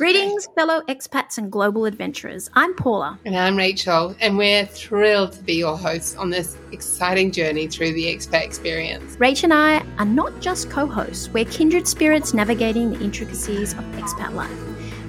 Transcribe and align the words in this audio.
Greetings, 0.00 0.48
fellow 0.54 0.80
expats 0.88 1.36
and 1.36 1.52
global 1.52 1.84
adventurers. 1.84 2.48
I'm 2.54 2.74
Paula. 2.74 3.18
And 3.26 3.36
I'm 3.36 3.54
Rachel, 3.54 4.16
and 4.18 4.38
we're 4.38 4.64
thrilled 4.64 5.32
to 5.32 5.42
be 5.42 5.52
your 5.52 5.76
hosts 5.76 6.16
on 6.16 6.30
this 6.30 6.56
exciting 6.72 7.30
journey 7.30 7.66
through 7.66 7.92
the 7.92 8.06
expat 8.06 8.42
experience. 8.42 9.16
Rach 9.16 9.44
and 9.44 9.52
I 9.52 9.84
are 9.98 10.06
not 10.06 10.40
just 10.40 10.70
co 10.70 10.86
hosts, 10.86 11.28
we're 11.28 11.44
kindred 11.44 11.86
spirits 11.86 12.32
navigating 12.32 12.92
the 12.92 13.00
intricacies 13.04 13.74
of 13.74 13.84
expat 13.96 14.32
life, 14.32 14.58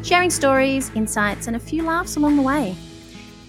sharing 0.04 0.30
stories, 0.30 0.92
insights, 0.94 1.48
and 1.48 1.56
a 1.56 1.60
few 1.60 1.84
laughs 1.84 2.18
along 2.18 2.36
the 2.36 2.44
way. 2.44 2.76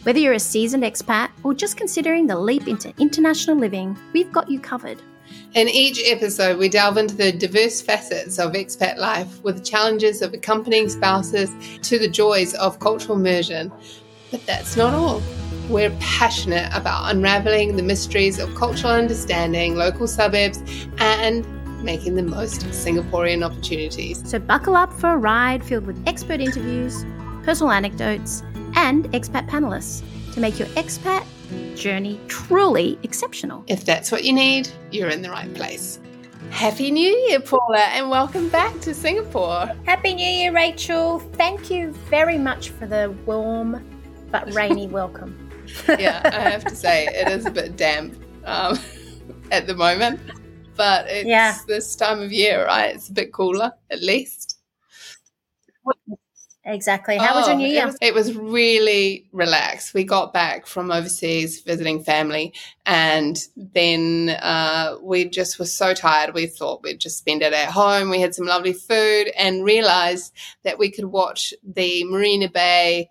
Whether 0.04 0.20
you're 0.20 0.34
a 0.34 0.38
seasoned 0.38 0.84
expat 0.84 1.30
or 1.42 1.54
just 1.54 1.76
considering 1.76 2.28
the 2.28 2.38
leap 2.38 2.68
into 2.68 2.94
international 3.00 3.56
living, 3.56 3.98
we've 4.12 4.30
got 4.30 4.48
you 4.48 4.60
covered. 4.60 5.02
In 5.54 5.68
each 5.68 6.00
episode, 6.06 6.56
we 6.56 6.70
delve 6.70 6.96
into 6.96 7.14
the 7.14 7.30
diverse 7.30 7.82
facets 7.82 8.38
of 8.38 8.52
expat 8.52 8.96
life 8.96 9.42
with 9.42 9.58
the 9.58 9.62
challenges 9.62 10.22
of 10.22 10.32
accompanying 10.32 10.88
spouses 10.88 11.50
to 11.82 11.98
the 11.98 12.08
joys 12.08 12.54
of 12.54 12.78
cultural 12.78 13.18
immersion. 13.18 13.70
But 14.30 14.46
that's 14.46 14.78
not 14.78 14.94
all. 14.94 15.20
We're 15.68 15.94
passionate 16.00 16.74
about 16.74 17.10
unraveling 17.10 17.76
the 17.76 17.82
mysteries 17.82 18.38
of 18.38 18.54
cultural 18.54 18.94
understanding, 18.94 19.76
local 19.76 20.06
suburbs, 20.06 20.62
and 20.96 21.46
making 21.84 22.14
the 22.14 22.22
most 22.22 22.62
of 22.62 22.70
Singaporean 22.70 23.44
opportunities. 23.44 24.26
So, 24.28 24.38
buckle 24.38 24.74
up 24.74 24.90
for 24.94 25.10
a 25.10 25.18
ride 25.18 25.62
filled 25.62 25.86
with 25.86 26.02
expert 26.08 26.40
interviews, 26.40 27.04
personal 27.42 27.72
anecdotes, 27.72 28.42
and 28.74 29.04
expat 29.12 29.50
panelists 29.50 30.02
to 30.32 30.40
make 30.40 30.58
your 30.58 30.68
expat 30.68 31.26
journey 31.74 32.20
truly 32.28 32.98
exceptional. 33.02 33.64
If 33.66 33.84
that's 33.84 34.12
what 34.12 34.24
you 34.24 34.32
need, 34.32 34.68
you're 34.90 35.08
in 35.08 35.22
the 35.22 35.30
right 35.30 35.52
place. 35.54 35.98
Happy 36.50 36.90
New 36.90 37.10
Year, 37.28 37.40
Paula, 37.40 37.84
and 37.92 38.10
welcome 38.10 38.48
back 38.50 38.78
to 38.80 38.94
Singapore. 38.94 39.70
Happy 39.86 40.14
New 40.14 40.26
Year, 40.26 40.52
Rachel. 40.52 41.18
Thank 41.18 41.70
you 41.70 41.92
very 42.10 42.36
much 42.36 42.70
for 42.70 42.86
the 42.86 43.14
warm 43.24 43.82
but 44.30 44.52
rainy 44.52 44.86
welcome. 44.98 45.50
yeah, 45.88 46.20
I 46.24 46.50
have 46.50 46.64
to 46.64 46.74
say, 46.74 47.06
it 47.06 47.28
is 47.28 47.46
a 47.46 47.50
bit 47.50 47.76
damp 47.76 48.14
um, 48.44 48.78
at 49.50 49.66
the 49.66 49.74
moment, 49.74 50.20
but 50.76 51.06
it's 51.08 51.26
yeah. 51.26 51.56
this 51.66 51.96
time 51.96 52.20
of 52.20 52.32
year, 52.32 52.66
right? 52.66 52.94
It's 52.94 53.08
a 53.08 53.12
bit 53.12 53.32
cooler, 53.32 53.72
at 53.90 54.02
least. 54.02 54.58
Exactly. 56.64 57.16
How 57.16 57.34
oh, 57.34 57.38
was 57.38 57.48
your 57.48 57.56
New 57.56 57.66
Year? 57.66 57.82
It 57.82 57.86
was, 57.86 57.98
it 58.00 58.14
was, 58.14 58.36
really 58.36 59.26
relaxed. 59.32 59.94
We 59.94 60.04
got 60.04 60.32
back 60.32 60.66
from 60.66 60.92
overseas 60.92 61.60
visiting 61.60 62.04
family, 62.04 62.54
and 62.86 63.36
then 63.56 64.30
uh, 64.40 64.96
we 65.02 65.24
just 65.24 65.58
were 65.58 65.64
so 65.64 65.92
tired. 65.92 66.34
We 66.34 66.46
thought 66.46 66.84
we'd 66.84 67.00
just 67.00 67.18
spend 67.18 67.42
it 67.42 67.52
at 67.52 67.70
home. 67.70 68.10
We 68.10 68.20
had 68.20 68.34
some 68.34 68.46
lovely 68.46 68.74
food, 68.74 69.32
and 69.36 69.64
realized 69.64 70.32
that 70.62 70.78
we 70.78 70.92
could 70.92 71.06
watch 71.06 71.52
the 71.64 72.04
Marina 72.04 72.48
Bay 72.48 73.08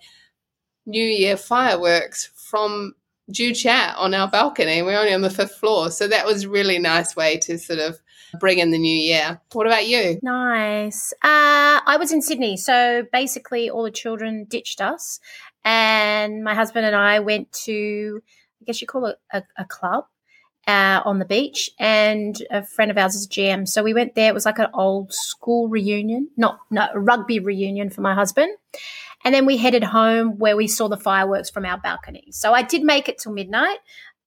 New 0.86 1.04
Year 1.04 1.36
fireworks 1.36 2.30
from 2.34 2.96
Joo 3.32 3.52
Chiat 3.52 3.98
on 3.98 4.14
our 4.14 4.30
balcony. 4.30 4.82
We're 4.82 4.98
only 4.98 5.14
on 5.14 5.22
the 5.22 5.30
fifth 5.30 5.56
floor, 5.56 5.92
so 5.92 6.08
that 6.08 6.26
was 6.26 6.44
a 6.44 6.50
really 6.50 6.80
nice 6.80 7.18
way 7.18 7.38
to 7.40 7.58
sort 7.58 7.80
of 7.80 8.00
bring 8.40 8.60
in 8.60 8.72
the 8.72 8.78
new 8.78 8.96
year. 8.96 9.40
What 9.54 9.68
about 9.68 9.88
you? 9.88 10.20
Nice. 10.22 11.14
Uh, 11.14 11.80
I 11.86 11.98
was 12.00 12.12
in 12.12 12.22
Sydney. 12.22 12.58
So 12.58 13.06
basically, 13.12 13.70
all 13.70 13.84
the 13.84 13.92
children 13.92 14.46
ditched 14.46 14.82
us, 14.82 15.20
and 15.64 16.44
my 16.44 16.56
husband 16.56 16.86
and 16.86 16.96
I 16.96 17.20
went 17.20 17.52
to, 17.66 18.22
I 18.62 18.66
guess 18.66 18.82
you 18.82 18.88
call 18.88 19.06
it 19.06 19.18
a, 19.32 19.44
a 19.58 19.66
club. 19.66 20.06
Uh, 20.68 21.02
on 21.06 21.18
the 21.18 21.26
beach, 21.26 21.72
and 21.80 22.44
a 22.52 22.64
friend 22.64 22.92
of 22.92 22.98
ours 22.98 23.16
is 23.16 23.26
a 23.26 23.30
GM. 23.30 23.68
So 23.68 23.82
we 23.82 23.96
went 23.96 24.14
there. 24.14 24.30
It 24.30 24.34
was 24.36 24.46
like 24.46 24.60
an 24.60 24.68
old 24.76 25.12
school 25.12 25.68
reunion, 25.68 26.30
not 26.38 26.60
no 26.70 26.88
rugby 26.94 27.40
reunion 27.40 27.90
for 27.90 28.02
my 28.02 28.14
husband. 28.14 28.56
And 29.24 29.34
then 29.34 29.46
we 29.46 29.58
headed 29.58 29.84
home 29.84 30.38
where 30.38 30.56
we 30.56 30.68
saw 30.68 30.88
the 30.88 30.98
fireworks 30.98 31.50
from 31.50 31.66
our 31.66 31.78
balcony. 31.78 32.28
So 32.32 32.54
I 32.54 32.62
did 32.62 32.84
make 32.84 33.10
it 33.10 33.20
till 33.20 33.34
midnight 33.34 33.80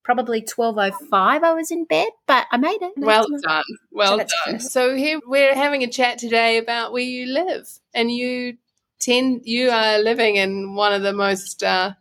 probably 0.05 0.41
12.05 0.41 0.93
I 1.11 1.53
was 1.53 1.71
in 1.71 1.83
bed, 1.83 2.09
but 2.27 2.45
I 2.51 2.57
made 2.57 2.81
it. 2.81 2.93
Well 2.95 3.27
done. 3.41 3.63
Well 3.91 4.19
so 4.19 4.25
done. 4.45 4.59
So 4.61 4.95
here 4.95 5.19
we're 5.25 5.55
having 5.55 5.83
a 5.83 5.89
chat 5.89 6.19
today 6.19 6.57
about 6.57 6.93
where 6.93 7.01
you 7.01 7.33
live. 7.33 7.67
And 7.93 8.11
you 8.11 8.57
tend, 8.99 9.41
you 9.45 9.71
are 9.71 9.97
living 9.97 10.35
in 10.37 10.75
one 10.75 10.93
of 10.93 11.01
the 11.01 11.11
most 11.11 11.63
uh, 11.63 11.93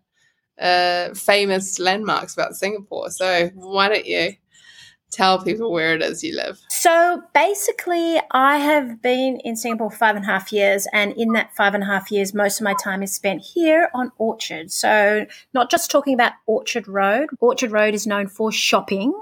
uh, 0.60 1.14
famous 1.14 1.78
landmarks 1.81 2.34
about 2.34 2.54
Singapore. 2.54 3.10
So 3.10 3.50
why 3.54 3.88
don't 3.88 4.06
you 4.06 4.34
tell 5.14 5.42
people 5.42 5.70
where 5.70 5.94
it 5.94 6.02
is 6.02 6.22
you 6.22 6.36
live? 6.36 6.60
So 6.69 7.22
basically, 7.34 8.20
I 8.30 8.58
have 8.58 9.00
been 9.00 9.38
in 9.44 9.56
Singapore 9.56 9.91
five 9.91 10.16
and 10.16 10.25
a 10.25 10.28
half 10.28 10.52
years, 10.52 10.86
and 10.92 11.12
in 11.12 11.32
that 11.32 11.54
five 11.54 11.75
and 11.75 11.82
a 11.82 11.86
half 11.86 12.10
years, 12.10 12.34
most 12.34 12.60
of 12.60 12.64
my 12.64 12.75
time 12.82 13.02
is 13.02 13.14
spent 13.14 13.42
here 13.42 13.91
on 13.94 14.12
Orchard. 14.19 14.70
So, 14.72 15.26
not 15.52 15.70
just 15.70 15.91
talking 15.91 16.14
about 16.14 16.32
Orchard 16.47 16.88
Road, 16.88 17.28
Orchard 17.41 17.72
Road 17.72 17.94
is 17.94 18.06
known 18.06 18.28
for 18.28 18.52
shopping, 18.52 19.12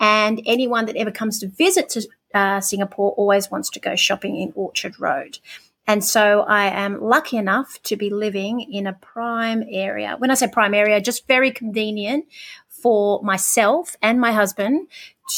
and 0.00 0.40
anyone 0.46 0.86
that 0.86 0.96
ever 0.96 1.10
comes 1.10 1.38
to 1.40 1.48
visit 1.48 1.88
to 1.90 2.08
uh, 2.34 2.60
Singapore 2.60 3.12
always 3.12 3.50
wants 3.50 3.70
to 3.70 3.80
go 3.80 3.96
shopping 3.96 4.36
in 4.36 4.52
Orchard 4.54 4.98
Road. 4.98 5.38
And 5.86 6.04
so 6.04 6.42
I 6.42 6.66
am 6.66 7.00
lucky 7.02 7.36
enough 7.36 7.78
to 7.84 7.96
be 7.96 8.08
living 8.08 8.60
in 8.60 8.86
a 8.86 8.92
prime 8.92 9.64
area. 9.68 10.14
When 10.16 10.30
I 10.30 10.34
say 10.34 10.46
prime 10.46 10.74
area, 10.74 11.00
just 11.00 11.26
very 11.26 11.50
convenient 11.50 12.26
for 12.68 13.22
myself 13.22 13.96
and 14.00 14.20
my 14.20 14.32
husband 14.32 14.88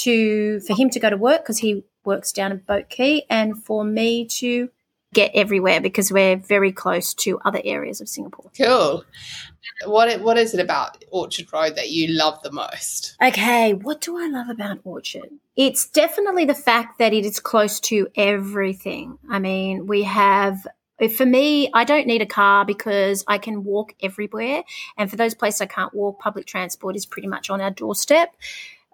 to 0.02 0.60
for 0.60 0.76
him 0.76 0.90
to 0.90 1.00
go 1.00 1.10
to 1.10 1.16
work 1.16 1.42
because 1.42 1.58
he 1.58 1.84
works 2.04 2.32
down 2.32 2.52
in 2.52 2.58
Boat 2.58 2.88
Quay, 2.88 3.24
and 3.30 3.62
for 3.62 3.84
me 3.84 4.26
to 4.26 4.70
get 5.14 5.30
everywhere 5.32 5.80
because 5.80 6.12
we're 6.12 6.36
very 6.36 6.72
close 6.72 7.14
to 7.14 7.38
other 7.44 7.60
areas 7.64 8.00
of 8.00 8.08
Singapore. 8.08 8.50
Cool. 8.56 9.04
What 9.86 10.20
what 10.20 10.36
is 10.36 10.52
it 10.52 10.60
about 10.60 11.02
Orchard 11.10 11.50
Road 11.52 11.76
that 11.76 11.90
you 11.90 12.08
love 12.08 12.42
the 12.42 12.52
most? 12.52 13.16
Okay, 13.22 13.72
what 13.72 14.00
do 14.00 14.18
I 14.18 14.28
love 14.28 14.50
about 14.50 14.80
Orchard? 14.84 15.30
It's 15.56 15.88
definitely 15.88 16.44
the 16.44 16.54
fact 16.54 16.98
that 16.98 17.12
it 17.12 17.24
is 17.24 17.40
close 17.40 17.80
to 17.80 18.08
everything. 18.16 19.18
I 19.30 19.38
mean, 19.38 19.86
we 19.86 20.02
have 20.02 20.66
for 21.16 21.26
me, 21.26 21.70
I 21.74 21.84
don't 21.84 22.06
need 22.06 22.22
a 22.22 22.26
car 22.26 22.64
because 22.64 23.24
I 23.26 23.38
can 23.38 23.64
walk 23.64 23.94
everywhere. 24.00 24.62
And 24.96 25.10
for 25.10 25.16
those 25.16 25.34
places 25.34 25.60
I 25.60 25.66
can't 25.66 25.92
walk, 25.92 26.20
public 26.20 26.46
transport 26.46 26.94
is 26.94 27.04
pretty 27.04 27.26
much 27.26 27.50
on 27.50 27.60
our 27.60 27.70
doorstep. 27.70 28.34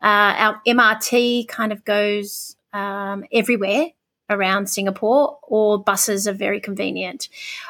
Uh, 0.02 0.34
our 0.36 0.62
MRT 0.66 1.48
kind 1.48 1.72
of 1.72 1.84
goes 1.84 2.56
um, 2.72 3.24
everywhere 3.32 3.88
around 4.30 4.68
Singapore, 4.68 5.38
or 5.42 5.82
buses 5.82 6.28
are 6.28 6.32
very 6.32 6.60
convenient. 6.60 7.28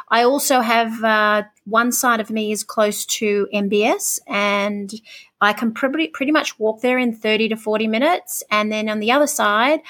I 0.08 0.22
also 0.22 0.60
have 0.60 1.02
uh, 1.02 1.44
one 1.64 1.90
side 1.90 2.20
of 2.20 2.30
me 2.30 2.52
is 2.52 2.62
close 2.62 3.06
to 3.06 3.48
MBS, 3.52 4.20
and 4.28 4.92
I 5.40 5.54
can 5.54 5.72
pretty, 5.72 6.08
pretty 6.08 6.32
much 6.32 6.58
walk 6.58 6.82
there 6.82 6.98
in 6.98 7.14
30 7.14 7.48
to 7.48 7.56
40 7.56 7.88
minutes. 7.88 8.44
And 8.50 8.70
then 8.70 8.90
on 8.90 9.00
the 9.00 9.10
other 9.10 9.26
side 9.26 9.80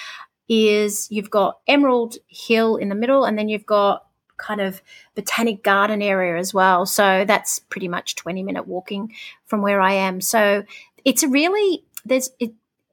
is 0.49 1.09
you've 1.11 1.31
got 1.31 1.59
Emerald 1.67 2.17
Hill 2.29 2.77
in 2.77 2.89
the 2.89 2.95
middle, 2.95 3.25
and 3.25 3.37
then 3.37 3.49
you've 3.49 3.67
got 3.67 4.07
kind 4.37 4.61
of 4.61 4.81
botanic 5.15 5.63
garden 5.63 6.01
area 6.01 6.39
as 6.39 6.55
well. 6.55 6.87
So 6.87 7.25
that's 7.27 7.59
pretty 7.59 7.89
much 7.89 8.15
20 8.15 8.43
minute 8.43 8.67
walking 8.67 9.13
from 9.45 9.61
where 9.61 9.81
I 9.81 9.93
am. 9.93 10.21
So 10.21 10.65
it's 11.05 11.23
a 11.23 11.29
really 11.29 11.85
there's 12.05 12.31
it, 12.39 12.53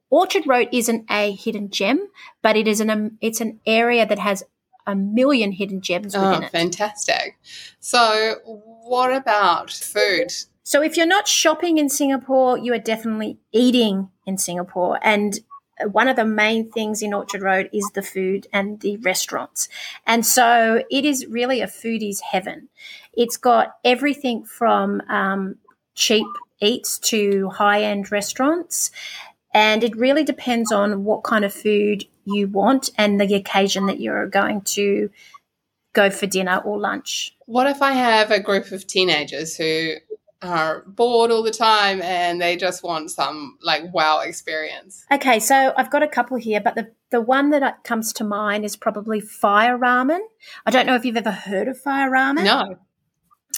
Orchard 0.10 0.48
Road 0.48 0.70
isn't 0.72 1.06
a 1.10 1.34
hidden 1.34 1.70
gem, 1.70 2.08
but 2.42 2.56
it 2.56 2.68
is 2.68 2.80
an 2.80 2.90
um, 2.90 3.18
it's 3.22 3.42
an 3.42 3.60
area 3.66 4.06
that 4.06 4.20
has 4.20 4.44
a 4.88 4.96
million 4.96 5.52
hidden 5.52 5.82
gems 5.82 6.16
oh, 6.16 6.30
within 6.30 6.44
it. 6.44 6.52
Fantastic. 6.52 7.38
So, 7.80 8.38
what 8.46 9.14
about 9.14 9.70
food? 9.70 10.32
So, 10.64 10.82
if 10.82 10.96
you're 10.96 11.06
not 11.06 11.28
shopping 11.28 11.78
in 11.78 11.90
Singapore, 11.90 12.58
you 12.58 12.74
are 12.74 12.80
definitely 12.80 13.38
eating 13.52 14.10
in 14.26 14.38
Singapore. 14.38 14.98
And 15.02 15.40
one 15.92 16.08
of 16.08 16.16
the 16.16 16.26
main 16.26 16.72
things 16.72 17.04
in 17.04 17.14
Orchard 17.14 17.42
Road 17.42 17.70
is 17.72 17.92
the 17.94 18.02
food 18.02 18.48
and 18.52 18.80
the 18.80 18.98
restaurants. 18.98 19.68
And 20.06 20.26
so, 20.26 20.84
it 20.90 21.04
is 21.04 21.28
really 21.28 21.60
a 21.60 21.68
foodie's 21.68 22.22
heaven. 22.22 22.70
It's 23.14 23.38
got 23.38 23.76
everything 23.84 24.46
from 24.46 25.02
um, 25.10 25.58
cheap 25.96 26.28
eats 26.62 26.98
to 27.00 27.50
high 27.50 27.84
end 27.84 28.12
restaurants. 28.12 28.92
And 29.54 29.84
it 29.84 29.96
really 29.96 30.24
depends 30.24 30.72
on 30.72 31.04
what 31.04 31.24
kind 31.24 31.44
of 31.46 31.54
food 31.54 32.06
you 32.26 32.48
want 32.48 32.92
and 32.98 33.20
the 33.20 33.34
occasion 33.34 33.88
that 33.88 34.00
you're 34.00 34.28
going 34.28 34.62
to 34.62 35.10
go 35.94 36.10
for 36.10 36.28
dinner 36.28 36.58
or 36.58 36.78
lunch. 36.80 37.36
What 37.46 37.68
if 37.68 37.82
I 37.82 37.94
have 37.94 38.30
a 38.30 38.40
group 38.40 38.72
of 38.72 38.86
teenagers 38.86 39.56
who 39.56 39.94
are 40.44 40.84
bored 40.86 41.32
all 41.32 41.42
the 41.42 41.50
time 41.50 42.02
and 42.04 42.40
they 42.40 42.56
just 42.56 42.84
want 42.84 43.10
some 43.10 43.58
like 43.64 43.92
wow 43.94 44.20
experience? 44.20 45.06
Okay, 45.12 45.40
so 45.40 45.74
I've 45.76 45.90
got 45.90 46.04
a 46.04 46.08
couple 46.08 46.38
here, 46.38 46.62
but 46.62 46.76
the, 46.76 46.92
the 47.10 47.22
one 47.22 47.50
that 47.52 47.84
comes 47.84 48.14
to 48.14 48.24
mind 48.24 48.66
is 48.66 48.76
probably 48.76 49.20
fire 49.22 49.78
ramen. 49.78 50.20
I 50.66 50.72
don't 50.72 50.86
know 50.86 50.96
if 50.96 51.06
you've 51.06 51.18
ever 51.18 51.32
heard 51.32 51.68
of 51.68 51.80
fire 51.80 52.12
ramen. 52.12 52.44
No. 52.44 52.78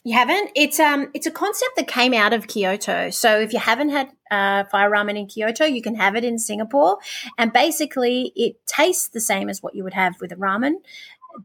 You 0.03 0.13
haven't? 0.17 0.51
It's 0.55 0.79
um 0.79 1.09
it's 1.13 1.27
a 1.27 1.31
concept 1.31 1.75
that 1.75 1.87
came 1.87 2.13
out 2.13 2.31
of 2.31 2.47
Kyoto. 2.47 3.09
So 3.09 3.39
if 3.39 3.51
you 3.51 3.59
haven't 3.59 3.89
had 3.89 4.09
uh, 4.31 4.63
fire 4.71 4.89
ramen 4.89 5.17
in 5.17 5.27
Kyoto, 5.27 5.65
you 5.65 5.81
can 5.81 5.95
have 5.95 6.15
it 6.15 6.23
in 6.23 6.39
Singapore. 6.39 6.99
And 7.37 7.51
basically, 7.51 8.31
it 8.35 8.65
tastes 8.65 9.09
the 9.09 9.19
same 9.19 9.49
as 9.49 9.61
what 9.61 9.75
you 9.75 9.83
would 9.83 9.93
have 9.93 10.15
with 10.21 10.31
a 10.31 10.35
ramen. 10.35 10.75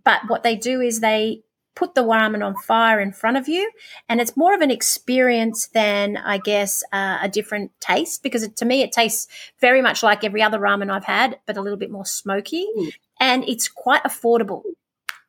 But 0.05 0.23
what 0.29 0.43
they 0.43 0.57
do 0.57 0.81
is 0.81 1.01
they 1.01 1.43
put 1.75 1.95
the 1.95 2.05
ramen 2.05 2.45
on 2.45 2.55
fire 2.57 3.01
in 3.01 3.13
front 3.13 3.37
of 3.37 3.49
you. 3.49 3.71
And 4.09 4.21
it's 4.21 4.37
more 4.37 4.55
of 4.55 4.61
an 4.61 4.71
experience 4.71 5.67
than, 5.69 6.17
I 6.17 6.39
guess, 6.39 6.85
uh, 6.93 7.19
a 7.23 7.29
different 7.29 7.73
taste 7.81 8.23
because 8.23 8.43
it, 8.43 8.57
to 8.59 8.65
me, 8.65 8.83
it 8.83 8.93
tastes 8.93 9.27
very 9.61 9.83
much 9.83 10.03
like 10.03 10.25
every 10.25 10.43
other 10.43 10.59
ramen 10.59 10.91
I've 10.91 11.05
had, 11.05 11.39
but 11.47 11.57
a 11.57 11.63
little 11.63 11.79
bit 11.79 11.91
more 11.91 12.07
smoky. 12.07 12.67
Mm. 12.79 12.93
And 13.21 13.45
it's 13.49 13.69
quite 13.69 14.05
affordable. 14.05 14.63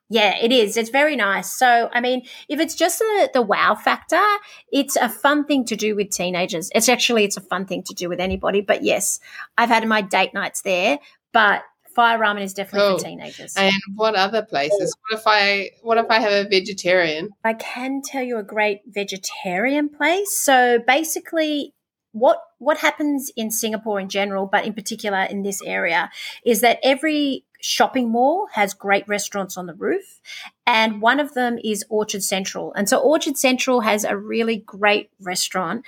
Yeah, 0.10 0.36
it 0.38 0.52
is. 0.52 0.78
It's 0.78 0.92
very 0.92 1.16
nice. 1.16 1.52
So, 1.52 1.90
I 1.92 2.00
mean, 2.00 2.28
if 2.48 2.60
it's 2.60 2.76
just 2.76 3.00
the, 3.00 3.30
the 3.34 3.42
wow 3.42 3.74
factor, 3.74 4.24
it's 4.72 4.96
a 4.96 5.10
fun 5.10 5.46
thing 5.46 5.66
to 5.66 5.76
do 5.76 5.96
with 5.96 6.12
teenagers. 6.12 6.70
It's 6.76 6.90
actually, 6.90 7.24
it's 7.24 7.38
a 7.38 7.42
fun 7.42 7.66
thing 7.66 7.82
to 7.84 7.94
do 7.94 8.08
with 8.08 8.20
anybody. 8.20 8.62
But 8.62 8.84
yes, 8.84 9.20
I've 9.58 9.70
had 9.70 9.88
my 9.88 10.02
date 10.02 10.34
nights 10.34 10.62
there, 10.62 11.00
but 11.34 11.64
fire 11.96 12.20
ramen 12.20 12.44
is 12.44 12.54
definitely 12.54 12.90
cool. 12.90 13.00
for 13.00 13.06
oh, 13.06 13.10
teenagers. 13.10 13.56
And 13.56 13.74
what 13.96 14.16
other 14.16 14.44
places? 14.44 14.96
What 15.08 15.20
if 15.20 15.24
I 15.26 15.72
what 15.82 15.98
if 15.98 16.06
I 16.10 16.20
have 16.20 16.46
a 16.46 16.48
vegetarian? 16.48 17.30
I 17.44 17.54
can 17.54 18.02
tell 18.04 18.22
you 18.22 18.38
a 18.38 18.44
great 18.44 18.82
vegetarian 18.86 19.90
place. 19.90 20.38
So 20.38 20.80
basically 20.86 21.74
what 22.12 22.40
what 22.60 22.78
happens 22.78 23.32
in 23.36 23.50
Singapore 23.50 24.00
in 24.00 24.10
general, 24.10 24.46
but 24.46 24.66
in 24.66 24.74
particular 24.74 25.24
in 25.24 25.42
this 25.42 25.62
area, 25.66 26.12
is 26.46 26.62
that 26.62 26.80
every 26.84 27.45
shopping 27.62 28.10
mall 28.10 28.48
has 28.54 28.74
great 28.74 29.08
restaurants 29.08 29.58
on 29.58 29.66
the 29.66 29.74
roof, 29.74 30.20
and 30.66 31.02
one 31.02 31.20
of 31.20 31.34
them 31.34 31.58
is 31.64 31.86
Orchard 31.90 32.24
Central. 32.24 32.74
And 32.74 32.88
so 32.90 33.00
Orchard 33.00 33.38
Central 33.38 33.82
has 33.82 34.04
a 34.04 34.18
really 34.18 34.58
great 34.58 35.10
restaurant 35.20 35.86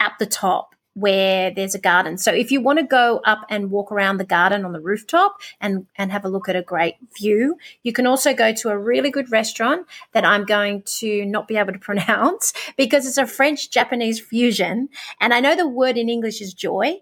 at 0.00 0.12
the 0.18 0.26
top 0.26 0.76
where 0.96 1.50
there's 1.50 1.74
a 1.74 1.78
garden. 1.78 2.16
So 2.16 2.32
if 2.32 2.50
you 2.50 2.62
want 2.62 2.78
to 2.78 2.84
go 2.84 3.20
up 3.26 3.44
and 3.50 3.70
walk 3.70 3.92
around 3.92 4.16
the 4.16 4.24
garden 4.24 4.64
on 4.64 4.72
the 4.72 4.80
rooftop 4.80 5.36
and, 5.60 5.86
and 5.96 6.10
have 6.10 6.24
a 6.24 6.28
look 6.30 6.48
at 6.48 6.56
a 6.56 6.62
great 6.62 6.94
view, 7.14 7.58
you 7.82 7.92
can 7.92 8.06
also 8.06 8.32
go 8.32 8.54
to 8.54 8.70
a 8.70 8.78
really 8.78 9.10
good 9.10 9.30
restaurant 9.30 9.86
that 10.12 10.24
I'm 10.24 10.46
going 10.46 10.84
to 11.00 11.26
not 11.26 11.48
be 11.48 11.58
able 11.58 11.74
to 11.74 11.78
pronounce 11.90 12.54
because 12.78 13.06
it's 13.06 13.18
a 13.18 13.26
French 13.26 13.70
Japanese 13.70 14.18
fusion. 14.18 14.88
And 15.20 15.34
I 15.34 15.40
know 15.40 15.54
the 15.54 15.68
word 15.68 15.98
in 15.98 16.08
English 16.08 16.40
is 16.40 16.54
joy, 16.54 16.94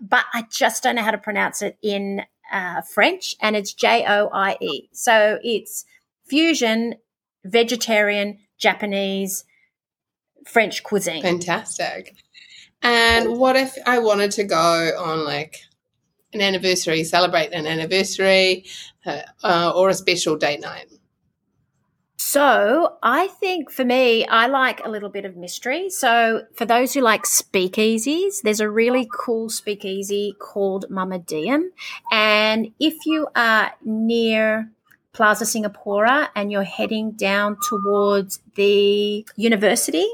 but 0.00 0.24
I 0.34 0.46
just 0.50 0.82
don't 0.82 0.96
know 0.96 1.02
how 1.02 1.12
to 1.12 1.18
pronounce 1.18 1.62
it 1.62 1.78
in 1.82 2.22
uh, 2.50 2.82
French. 2.82 3.34
And 3.40 3.56
it's 3.56 3.72
J 3.72 4.04
O 4.06 4.28
I 4.32 4.56
E. 4.60 4.88
So 4.92 5.38
it's 5.42 5.84
fusion, 6.26 6.94
vegetarian, 7.44 8.38
Japanese, 8.58 9.44
French 10.46 10.82
cuisine. 10.82 11.22
Fantastic. 11.22 12.14
And 12.82 13.38
what 13.38 13.56
if 13.56 13.76
I 13.86 13.98
wanted 13.98 14.30
to 14.32 14.44
go 14.44 14.92
on 14.98 15.24
like 15.24 15.58
an 16.32 16.40
anniversary, 16.40 17.04
celebrate 17.04 17.52
an 17.52 17.66
anniversary, 17.66 18.64
uh, 19.04 19.20
uh, 19.42 19.72
or 19.74 19.88
a 19.88 19.94
special 19.94 20.36
date 20.36 20.60
night? 20.60 20.86
So, 22.22 22.98
I 23.02 23.28
think 23.28 23.70
for 23.70 23.82
me, 23.82 24.26
I 24.26 24.46
like 24.46 24.84
a 24.84 24.90
little 24.90 25.08
bit 25.08 25.24
of 25.24 25.38
mystery. 25.38 25.88
So, 25.88 26.42
for 26.52 26.66
those 26.66 26.92
who 26.92 27.00
like 27.00 27.22
speakeasies, 27.22 28.42
there's 28.42 28.60
a 28.60 28.68
really 28.68 29.08
cool 29.10 29.48
speakeasy 29.48 30.36
called 30.38 30.84
Mama 30.90 31.20
Diam. 31.20 31.70
And 32.12 32.72
if 32.78 33.06
you 33.06 33.26
are 33.34 33.72
near 33.82 34.70
Plaza 35.14 35.46
Singapura 35.46 36.28
and 36.36 36.52
you're 36.52 36.62
heading 36.62 37.12
down 37.12 37.56
towards 37.66 38.40
the 38.54 39.24
university, 39.36 40.06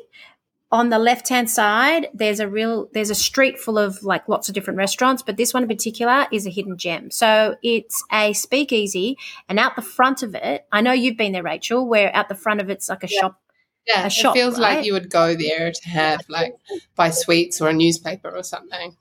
on 0.73 0.89
the 0.89 0.99
left 0.99 1.29
hand 1.29 1.49
side 1.49 2.09
there's 2.13 2.41
a 2.41 2.49
real 2.49 2.89
there's 2.93 3.11
a 3.11 3.15
street 3.15 3.59
full 3.59 3.79
of 3.79 4.03
like 4.03 4.29
lots 4.29 4.49
of 4.49 4.55
different 4.55 4.77
restaurants 4.77 5.23
but 5.23 5.37
this 5.37 5.55
one 5.55 5.63
in 5.63 5.69
particular 5.69 6.27
is 6.33 6.47
a 6.47 6.51
hidden 6.51 6.77
gem 6.77 7.11
so 7.11 7.55
it's 7.63 8.03
a 8.13 8.33
speakeasy 8.33 9.17
and 9.49 9.59
out 9.59 9.77
the 9.77 9.83
front 9.83 10.23
of 10.23 10.35
it 10.35 10.67
i 10.73 10.81
know 10.81 10.93
you've 10.93 11.17
been 11.17 11.33
there 11.33 11.43
rachel 11.43 11.87
where 11.87 12.15
out 12.15 12.29
the 12.29 12.35
front 12.35 12.61
of 12.61 12.69
it's 12.69 12.89
like 12.89 13.05
a 13.05 13.09
yeah. 13.09 13.21
shop 13.21 13.41
yeah 13.87 14.07
a 14.07 14.11
shop, 14.11 14.35
it 14.35 14.41
feels 14.41 14.59
right? 14.59 14.77
like 14.77 14.85
you 14.85 14.93
would 14.93 15.09
go 15.09 15.35
there 15.35 15.71
to 15.71 15.89
have 15.89 16.21
like 16.29 16.55
buy 16.97 17.11
sweets 17.11 17.61
or 17.61 17.69
a 17.69 17.73
newspaper 17.73 18.31
or 18.31 18.43
something 18.43 18.97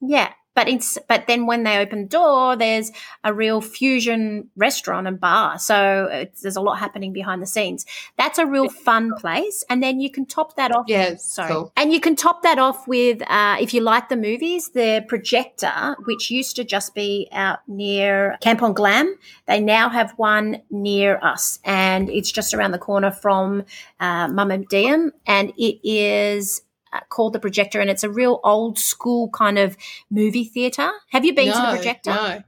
yeah 0.00 0.32
but 0.54 0.68
it's 0.68 0.98
but 1.08 1.26
then 1.26 1.46
when 1.46 1.62
they 1.62 1.78
open 1.78 2.02
the 2.02 2.08
door, 2.08 2.56
there's 2.56 2.90
a 3.24 3.32
real 3.32 3.60
fusion 3.60 4.50
restaurant 4.56 5.06
and 5.06 5.20
bar. 5.20 5.58
So 5.58 6.26
there's 6.42 6.56
a 6.56 6.60
lot 6.60 6.78
happening 6.78 7.12
behind 7.12 7.40
the 7.40 7.46
scenes. 7.46 7.86
That's 8.18 8.38
a 8.38 8.46
real 8.46 8.68
fun 8.68 9.12
place. 9.18 9.64
And 9.70 9.82
then 9.82 10.00
you 10.00 10.10
can 10.10 10.26
top 10.26 10.56
that 10.56 10.74
off. 10.74 10.86
Yes, 10.88 11.24
sorry. 11.24 11.52
Cool. 11.52 11.72
And 11.76 11.92
you 11.92 12.00
can 12.00 12.16
top 12.16 12.42
that 12.42 12.58
off 12.58 12.88
with, 12.88 13.22
uh, 13.30 13.56
if 13.60 13.72
you 13.72 13.80
like 13.80 14.08
the 14.08 14.16
movies, 14.16 14.70
the 14.70 15.04
projector, 15.08 15.96
which 16.04 16.30
used 16.30 16.56
to 16.56 16.64
just 16.64 16.94
be 16.94 17.28
out 17.32 17.60
near 17.68 18.36
Kampong 18.42 18.74
Glam. 18.74 19.14
They 19.46 19.60
now 19.60 19.88
have 19.88 20.12
one 20.16 20.62
near 20.70 21.18
us, 21.22 21.58
and 21.64 22.10
it's 22.10 22.32
just 22.32 22.54
around 22.54 22.72
the 22.72 22.78
corner 22.78 23.10
from 23.10 23.64
uh, 24.00 24.28
and 24.50 24.68
Diam, 24.68 25.12
and 25.26 25.52
it 25.56 25.78
is 25.84 26.62
called 27.08 27.32
the 27.32 27.38
projector, 27.38 27.80
and 27.80 27.90
it's 27.90 28.04
a 28.04 28.10
real 28.10 28.40
old 28.44 28.78
school 28.78 29.28
kind 29.30 29.58
of 29.58 29.76
movie 30.10 30.44
theater. 30.44 30.90
Have 31.10 31.24
you 31.24 31.34
been 31.34 31.48
no, 31.48 31.54
to 31.54 31.60
the 31.60 31.76
projector? 31.76 32.10
No. 32.10 32.42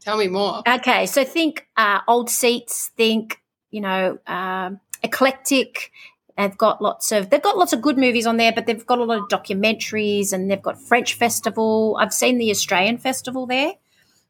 Tell 0.00 0.18
me 0.18 0.28
more. 0.28 0.62
Okay, 0.68 1.06
so 1.06 1.24
think 1.24 1.66
uh, 1.76 2.00
old 2.06 2.28
seats. 2.28 2.90
Think 2.96 3.40
you 3.70 3.80
know 3.80 4.18
um, 4.26 4.80
eclectic. 5.02 5.90
They've 6.36 6.56
got 6.56 6.82
lots 6.82 7.12
of 7.12 7.30
they've 7.30 7.42
got 7.42 7.56
lots 7.56 7.72
of 7.72 7.80
good 7.80 7.96
movies 7.96 8.26
on 8.26 8.36
there, 8.36 8.52
but 8.52 8.66
they've 8.66 8.84
got 8.84 8.98
a 8.98 9.04
lot 9.04 9.18
of 9.18 9.28
documentaries, 9.28 10.32
and 10.32 10.50
they've 10.50 10.60
got 10.60 10.80
French 10.80 11.14
festival. 11.14 11.96
I've 12.00 12.12
seen 12.12 12.38
the 12.38 12.50
Australian 12.50 12.98
festival 12.98 13.46
there 13.46 13.74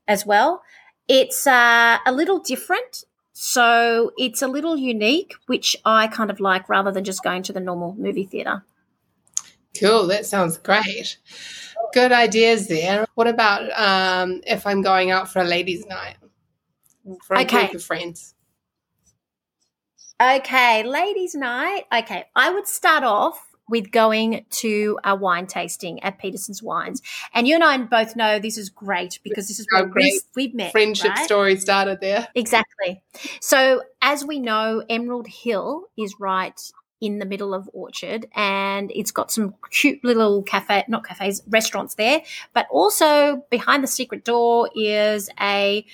as 0.07 0.25
well. 0.25 0.63
It's 1.09 1.47
uh, 1.47 1.99
a 2.07 2.13
little 2.13 2.39
different. 2.39 3.05
So 3.37 4.13
it's 4.17 4.43
a 4.43 4.47
little 4.47 4.77
unique, 4.77 5.35
which 5.47 5.75
I 5.85 6.07
kind 6.07 6.31
of 6.31 6.39
like 6.39 6.69
rather 6.69 6.93
than 6.93 7.03
just 7.03 7.25
going 7.25 7.43
to 7.43 7.53
the 7.53 7.59
normal 7.59 7.97
movie 7.99 8.25
theatre. 8.25 8.63
Cool. 9.79 10.07
That 10.09 10.27
sounds 10.27 10.59
great. 10.59 11.19
Good 11.93 12.13
ideas 12.13 12.69
there. 12.69 13.07
What 13.15 13.29
about 13.29 13.71
um, 13.79 14.41
if 14.47 14.67
I'm 14.67 14.83
going 14.83 15.11
out 15.11 15.33
for 15.33 15.41
a 15.41 15.45
ladies' 15.45 15.87
night 15.87 16.17
for 17.25 17.37
a 17.37 17.43
okay. 17.43 17.67
group 17.67 17.75
of 17.75 17.85
friends? 17.85 18.35
Okay, 20.21 20.83
ladies' 20.85 21.35
night. 21.35 21.85
Okay, 21.93 22.25
I 22.35 22.51
would 22.51 22.67
start 22.67 23.05
off 23.05 23.55
with 23.69 23.91
going 23.91 24.45
to 24.51 24.99
a 25.05 25.17
wine 25.17 25.47
tasting 25.47 26.03
at 26.03 26.19
Peterson's 26.19 26.63
Wines. 26.63 27.01
And 27.33 27.49
you 27.49 27.55
and 27.55 27.65
I 27.65 27.77
both 27.79 28.15
know 28.15 28.39
this 28.39 28.59
is 28.59 28.69
great 28.69 29.21
because 29.25 29.49
this 29.49 29.59
is 29.59 29.67
where 29.73 29.87
we've, 29.87 30.21
we've, 30.37 30.55
met. 30.55 30.73
Friendship 30.73 31.11
right? 31.11 31.25
story 31.25 31.57
started 31.57 32.01
there. 32.01 32.29
Exactly. 32.35 33.03
So, 33.41 33.83
as 34.03 34.25
we 34.25 34.39
know, 34.39 34.85
Emerald 34.89 35.27
Hill 35.27 35.85
is 35.97 36.15
right 36.21 36.61
in 37.05 37.19
the 37.19 37.27
middle 37.27 37.55
of 37.55 37.69
Orchard, 37.73 38.27
and 38.35 38.91
it's 38.95 39.11
got 39.11 39.31
some 39.31 39.55
cute 39.71 40.03
little 40.05 40.43
cafe, 40.43 40.85
not 40.89 41.07
cafes, 41.07 41.43
restaurants 41.49 41.95
there. 41.95 42.23
But 42.53 42.67
also 42.71 43.45
behind 43.51 43.83
the 43.83 43.89
secret 43.89 44.25
door 44.25 44.71
is 44.75 45.31
a 45.41 45.85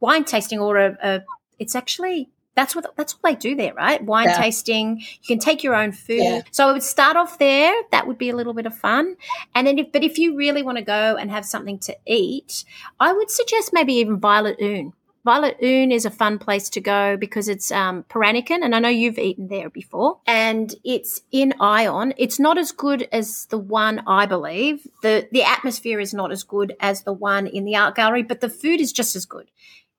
wine 0.00 0.24
tasting 0.24 0.58
or 0.58 0.76
a, 0.76 0.98
a 1.02 1.24
it's 1.58 1.74
actually 1.74 2.28
that's 2.56 2.74
what 2.74 2.86
that's 2.96 3.12
what 3.12 3.22
they 3.22 3.36
do 3.36 3.54
there, 3.54 3.74
right? 3.74 4.02
Wine 4.02 4.26
yeah. 4.26 4.38
tasting. 4.38 4.98
You 4.98 5.36
can 5.36 5.38
take 5.38 5.62
your 5.62 5.74
own 5.74 5.92
food. 5.92 6.22
Yeah. 6.22 6.42
So 6.50 6.68
I 6.68 6.72
would 6.72 6.82
start 6.82 7.16
off 7.16 7.38
there. 7.38 7.72
That 7.90 8.06
would 8.06 8.18
be 8.18 8.30
a 8.30 8.36
little 8.36 8.54
bit 8.54 8.66
of 8.66 8.74
fun. 8.74 9.16
And 9.54 9.66
then, 9.66 9.78
if, 9.78 9.92
but 9.92 10.02
if 10.02 10.18
you 10.18 10.36
really 10.36 10.62
want 10.62 10.78
to 10.78 10.84
go 10.84 11.16
and 11.16 11.30
have 11.30 11.44
something 11.44 11.78
to 11.80 11.96
eat, 12.06 12.64
I 12.98 13.12
would 13.12 13.30
suggest 13.30 13.72
maybe 13.72 13.94
even 13.94 14.18
Violet 14.18 14.56
Oon. 14.60 14.94
Violet 15.26 15.56
Oon 15.60 15.90
is 15.90 16.06
a 16.06 16.10
fun 16.10 16.38
place 16.38 16.70
to 16.70 16.80
go 16.80 17.16
because 17.16 17.48
it's 17.48 17.72
um, 17.72 18.04
Peranakan, 18.04 18.62
and 18.62 18.76
I 18.76 18.78
know 18.78 18.88
you've 18.88 19.18
eaten 19.18 19.48
there 19.48 19.68
before. 19.68 20.20
And 20.24 20.72
it's 20.84 21.20
in 21.32 21.52
Ion. 21.58 22.14
It's 22.16 22.38
not 22.38 22.58
as 22.58 22.70
good 22.70 23.08
as 23.10 23.46
the 23.46 23.58
one 23.58 24.04
I 24.06 24.26
believe. 24.26 24.86
the 25.02 25.26
The 25.32 25.42
atmosphere 25.42 25.98
is 25.98 26.14
not 26.14 26.30
as 26.30 26.44
good 26.44 26.76
as 26.78 27.02
the 27.02 27.12
one 27.12 27.48
in 27.48 27.64
the 27.64 27.74
art 27.74 27.96
gallery, 27.96 28.22
but 28.22 28.40
the 28.40 28.48
food 28.48 28.80
is 28.80 28.92
just 28.92 29.16
as 29.16 29.26
good. 29.26 29.50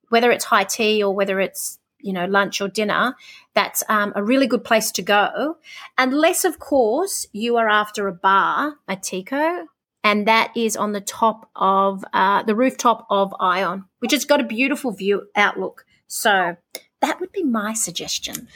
Whether 0.08 0.32
it's 0.32 0.46
high 0.46 0.64
tea 0.64 1.04
or 1.04 1.14
whether 1.14 1.42
it's 1.42 1.78
you 2.00 2.14
know 2.14 2.24
lunch 2.26 2.62
or 2.62 2.70
dinner, 2.70 3.18
that's 3.54 3.84
um, 3.90 4.14
a 4.16 4.24
really 4.24 4.48
good 4.48 4.64
place 4.64 4.92
to 4.92 5.02
go. 5.02 5.58
Unless, 5.98 6.46
of 6.46 6.58
course, 6.58 7.28
you 7.34 7.58
are 7.58 7.68
after 7.68 8.08
a 8.08 8.14
bar, 8.14 8.76
Atico, 8.88 9.66
and 10.08 10.26
that 10.26 10.56
is 10.56 10.78
on 10.78 10.94
the 10.94 11.02
top 11.02 11.50
of 11.58 12.06
uh, 12.14 12.42
the 12.44 12.56
rooftop 12.56 13.06
of 13.10 13.36
Ion, 13.42 13.84
which 14.00 14.14
has 14.14 14.24
got 14.24 14.40
a 14.40 14.46
beautiful 14.46 14.92
view 14.92 15.24
outlook. 15.36 15.86
So 16.08 16.56
that 17.02 17.20
would 17.20 17.34
be 17.34 17.44
my 17.44 17.74
suggestion. 17.74 18.48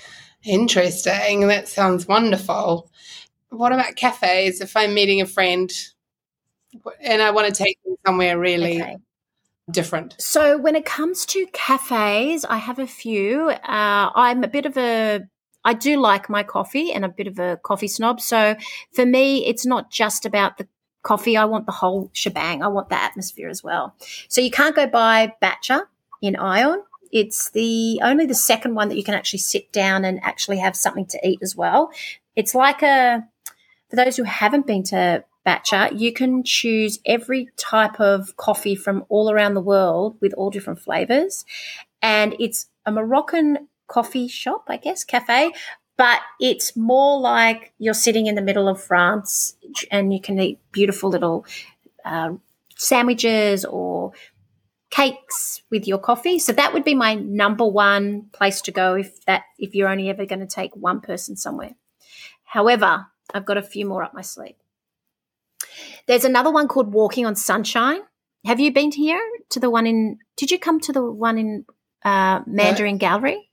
Interesting. 0.45 1.47
That 1.47 1.67
sounds 1.67 2.07
wonderful. 2.07 2.89
What 3.49 3.73
about 3.73 3.97
cafes? 3.97 4.61
If 4.61 4.77
I'm 4.77 4.93
meeting 4.93 5.19
a 5.19 5.25
friend 5.25 5.69
and 7.01 7.21
I 7.21 7.31
want 7.31 7.53
to 7.53 7.63
take 7.63 7.77
them 7.83 7.95
somewhere 8.05 8.39
really 8.39 8.81
okay. 8.81 8.97
different. 9.69 10.15
So, 10.19 10.57
when 10.57 10.77
it 10.77 10.85
comes 10.85 11.25
to 11.27 11.45
cafes, 11.51 12.45
I 12.45 12.57
have 12.57 12.79
a 12.79 12.87
few. 12.87 13.49
Uh, 13.49 14.09
I'm 14.15 14.45
a 14.45 14.47
bit 14.47 14.65
of 14.65 14.77
a 14.77 15.27
I 15.65 15.73
do 15.73 15.99
like 15.99 16.29
my 16.29 16.43
coffee 16.43 16.93
and 16.93 17.03
a 17.03 17.09
bit 17.09 17.27
of 17.27 17.39
a 17.39 17.59
coffee 17.61 17.89
snob. 17.89 18.21
So 18.21 18.55
for 18.93 19.05
me, 19.05 19.45
it's 19.45 19.65
not 19.65 19.91
just 19.91 20.25
about 20.25 20.57
the 20.57 20.67
coffee. 21.03 21.37
I 21.37 21.45
want 21.45 21.65
the 21.65 21.71
whole 21.71 22.09
shebang. 22.13 22.63
I 22.63 22.67
want 22.67 22.89
the 22.89 23.01
atmosphere 23.01 23.49
as 23.49 23.63
well. 23.63 23.95
So 24.27 24.41
you 24.41 24.51
can't 24.51 24.75
go 24.75 24.87
buy 24.87 25.33
Bacha 25.41 25.87
in 26.21 26.35
Ion. 26.35 26.83
It's 27.11 27.49
the 27.49 27.99
only 28.03 28.25
the 28.25 28.35
second 28.35 28.75
one 28.75 28.89
that 28.89 28.97
you 28.97 29.03
can 29.03 29.15
actually 29.15 29.39
sit 29.39 29.71
down 29.71 30.05
and 30.05 30.19
actually 30.23 30.59
have 30.59 30.75
something 30.75 31.05
to 31.07 31.19
eat 31.27 31.39
as 31.41 31.55
well. 31.55 31.91
It's 32.35 32.55
like 32.55 32.81
a 32.81 33.27
for 33.89 33.97
those 33.97 34.15
who 34.15 34.23
haven't 34.23 34.65
been 34.65 34.83
to 34.83 35.25
Bacha, 35.43 35.89
you 35.93 36.13
can 36.13 36.43
choose 36.43 36.99
every 37.05 37.49
type 37.57 37.99
of 37.99 38.37
coffee 38.37 38.75
from 38.75 39.05
all 39.09 39.31
around 39.31 39.55
the 39.55 39.61
world 39.61 40.17
with 40.21 40.33
all 40.33 40.49
different 40.49 40.79
flavors. 40.79 41.45
And 42.01 42.35
it's 42.39 42.67
a 42.85 42.91
Moroccan 42.91 43.67
coffee 43.87 44.27
shop, 44.27 44.65
I 44.67 44.77
guess, 44.77 45.03
cafe, 45.03 45.51
but 46.01 46.21
it's 46.39 46.75
more 46.75 47.19
like 47.19 47.73
you're 47.77 47.93
sitting 47.93 48.25
in 48.25 48.33
the 48.33 48.41
middle 48.41 48.67
of 48.67 48.81
France 48.81 49.55
and 49.91 50.11
you 50.11 50.19
can 50.19 50.39
eat 50.39 50.57
beautiful 50.71 51.11
little 51.11 51.45
uh, 52.03 52.31
sandwiches 52.75 53.63
or 53.65 54.11
cakes 54.89 55.61
with 55.69 55.87
your 55.87 55.99
coffee. 55.99 56.39
So 56.39 56.53
that 56.53 56.73
would 56.73 56.83
be 56.83 56.95
my 56.95 57.13
number 57.13 57.67
one 57.67 58.29
place 58.33 58.61
to 58.61 58.71
go 58.71 58.95
if 58.95 59.23
that 59.25 59.43
if 59.59 59.75
you're 59.75 59.89
only 59.89 60.09
ever 60.09 60.25
going 60.25 60.39
to 60.39 60.47
take 60.47 60.75
one 60.75 61.01
person 61.01 61.35
somewhere. 61.35 61.75
However, 62.45 63.05
I've 63.31 63.45
got 63.45 63.57
a 63.57 63.61
few 63.61 63.85
more 63.85 64.01
up 64.01 64.15
my 64.15 64.23
sleeve. 64.23 64.55
There's 66.07 66.25
another 66.25 66.49
one 66.49 66.67
called 66.67 66.91
Walking 66.91 67.27
on 67.27 67.35
Sunshine. 67.35 68.01
Have 68.43 68.59
you 68.59 68.73
been 68.73 68.91
here 68.91 69.21
to 69.51 69.59
the 69.59 69.69
one 69.69 69.85
in? 69.85 70.17
Did 70.35 70.49
you 70.49 70.57
come 70.57 70.79
to 70.79 70.93
the 70.93 71.03
one 71.03 71.37
in 71.37 71.65
uh, 72.03 72.41
Mandarin 72.47 72.97
Gallery? 72.97 73.50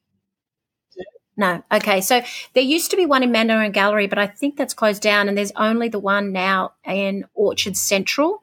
No. 1.39 1.63
Okay. 1.73 2.01
So 2.01 2.21
there 2.55 2.65
used 2.65 2.91
to 2.91 2.97
be 2.97 3.07
one 3.07 3.23
in 3.23 3.31
Mandarin 3.31 3.71
Gallery, 3.71 4.09
but 4.09 4.19
I 4.19 4.27
think 4.27 4.57
that's 4.57 4.75
closed 4.75 5.01
down, 5.01 5.29
and 5.29 5.39
there's 5.39 5.53
only 5.57 5.89
the 5.89 6.01
one 6.01 6.33
now 6.33 6.73
in 6.85 7.25
Orchard 7.33 7.77
Central. 7.77 8.43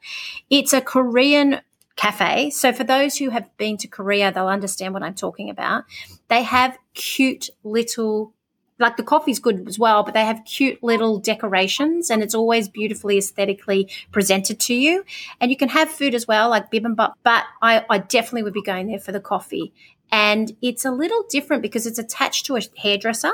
It's 0.49 0.71
a 0.71 0.79
Korean 0.79 1.59
cafe. 1.97 2.49
So 2.49 2.71
for 2.71 2.85
those 2.85 3.17
who 3.17 3.29
have 3.29 3.45
been 3.57 3.77
to 3.77 3.87
Korea, 3.87 4.31
they'll 4.31 4.47
understand 4.47 4.93
what 4.93 5.03
I'm 5.03 5.13
talking 5.13 5.49
about. 5.49 5.83
They 6.29 6.43
have 6.43 6.77
cute 6.93 7.49
little 7.63 8.33
like 8.77 8.97
the 8.97 9.03
coffee's 9.03 9.39
good 9.39 9.67
as 9.69 9.79
well, 9.79 10.03
but 10.03 10.13
they 10.13 10.25
have 10.25 10.43
cute 10.43 10.83
little 10.83 11.17
decorations 11.17 12.09
and 12.09 12.21
it's 12.21 12.35
always 12.35 12.67
beautifully 12.67 13.17
aesthetically 13.17 13.89
presented 14.11 14.59
to 14.59 14.73
you. 14.73 15.05
And 15.39 15.49
you 15.49 15.55
can 15.55 15.69
have 15.69 15.89
food 15.89 16.13
as 16.13 16.27
well, 16.27 16.49
like 16.49 16.71
bibimbap, 16.71 17.13
but 17.23 17.45
I, 17.61 17.85
I 17.89 17.99
definitely 17.99 18.43
would 18.43 18.53
be 18.53 18.61
going 18.61 18.87
there 18.87 18.99
for 18.99 19.13
the 19.13 19.21
coffee. 19.21 19.71
And 20.15 20.55
it's 20.61 20.85
a 20.85 20.91
little 20.91 21.25
different 21.29 21.61
because 21.61 21.85
it's 21.85 21.99
attached 21.99 22.45
to 22.45 22.55
a 22.55 22.61
hairdresser. 22.77 23.33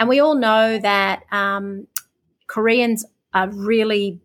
And 0.00 0.08
we 0.08 0.18
all 0.18 0.34
know 0.34 0.76
that 0.76 1.22
um, 1.30 1.86
Koreans 2.48 3.06
are 3.32 3.48
really 3.48 4.20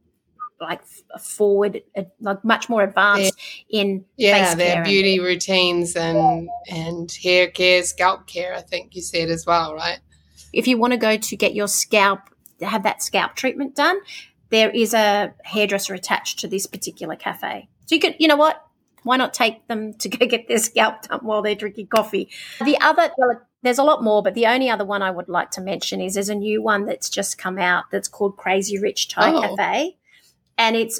like 0.60 0.82
forward, 1.22 1.84
like 2.20 2.44
much 2.44 2.70
more 2.70 2.82
advanced 2.82 3.38
yeah. 3.70 3.82
in 3.82 4.06
yeah 4.18 4.56
their 4.56 4.84
beauty 4.84 5.20
routines 5.20 5.96
and 5.96 6.50
and 6.72 7.12
hair 7.12 7.50
care, 7.52 7.84
scalp 7.84 8.26
care. 8.26 8.56
I 8.56 8.62
think 8.62 8.96
you 8.96 9.04
said 9.04 9.30
as 9.30 9.46
well, 9.46 9.76
right? 9.76 10.00
If 10.54 10.68
you 10.68 10.80
want 10.80 10.94
to 10.94 10.98
go 10.98 11.18
to 11.18 11.36
get 11.36 11.54
your 11.54 11.68
scalp, 11.68 12.22
have 12.62 12.82
that 12.82 13.04
scalp 13.04 13.36
treatment 13.36 13.76
done, 13.76 14.00
there 14.50 14.72
is 14.72 14.96
a 14.96 15.36
hairdresser 15.44 15.94
attached 15.94 16.40
to 16.40 16.48
this 16.48 16.66
particular 16.66 17.16
cafe. 17.16 17.70
So 17.86 17.94
you 17.94 18.02
could, 18.02 18.16
you 18.18 18.28
know 18.28 18.38
what? 18.38 18.65
Why 19.06 19.18
not 19.18 19.34
take 19.34 19.68
them 19.68 19.94
to 20.00 20.10
go 20.10 20.26
get 20.26 20.48
their 20.48 20.58
scalp 20.58 21.04
done 21.04 21.20
while 21.22 21.42
they're 21.42 21.56
drinking 21.56 21.88
coffee? 21.88 22.30
The 22.60 22.78
other, 22.82 23.12
there's 23.62 23.78
a 23.78 23.84
lot 23.84 24.04
more, 24.04 24.22
but 24.22 24.34
the 24.34 24.48
only 24.48 24.70
other 24.70 24.84
one 24.84 25.02
I 25.02 25.12
would 25.12 25.30
like 25.30 25.52
to 25.52 25.62
mention 25.62 26.02
is 26.02 26.16
there's 26.16 26.30
a 26.30 26.36
new 26.36 26.62
one 26.62 26.86
that's 26.86 27.10
just 27.10 27.38
come 27.38 27.58
out 27.58 27.86
that's 27.92 28.08
called 28.08 28.36
Crazy 28.36 28.80
Rich 28.80 29.10
Thai 29.10 29.32
oh. 29.32 29.42
Cafe. 29.42 29.98
And 30.58 30.76
it's 30.76 31.00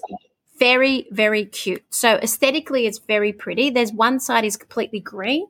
very, 0.60 1.08
very 1.12 1.46
cute. 1.46 1.84
So 1.90 2.16
aesthetically, 2.16 2.86
it's 2.86 3.00
very 3.00 3.34
pretty. 3.34 3.72
There's 3.72 3.92
one 3.92 4.20
side 4.20 4.46
is 4.46 4.56
completely 4.56 5.00
green 5.00 5.48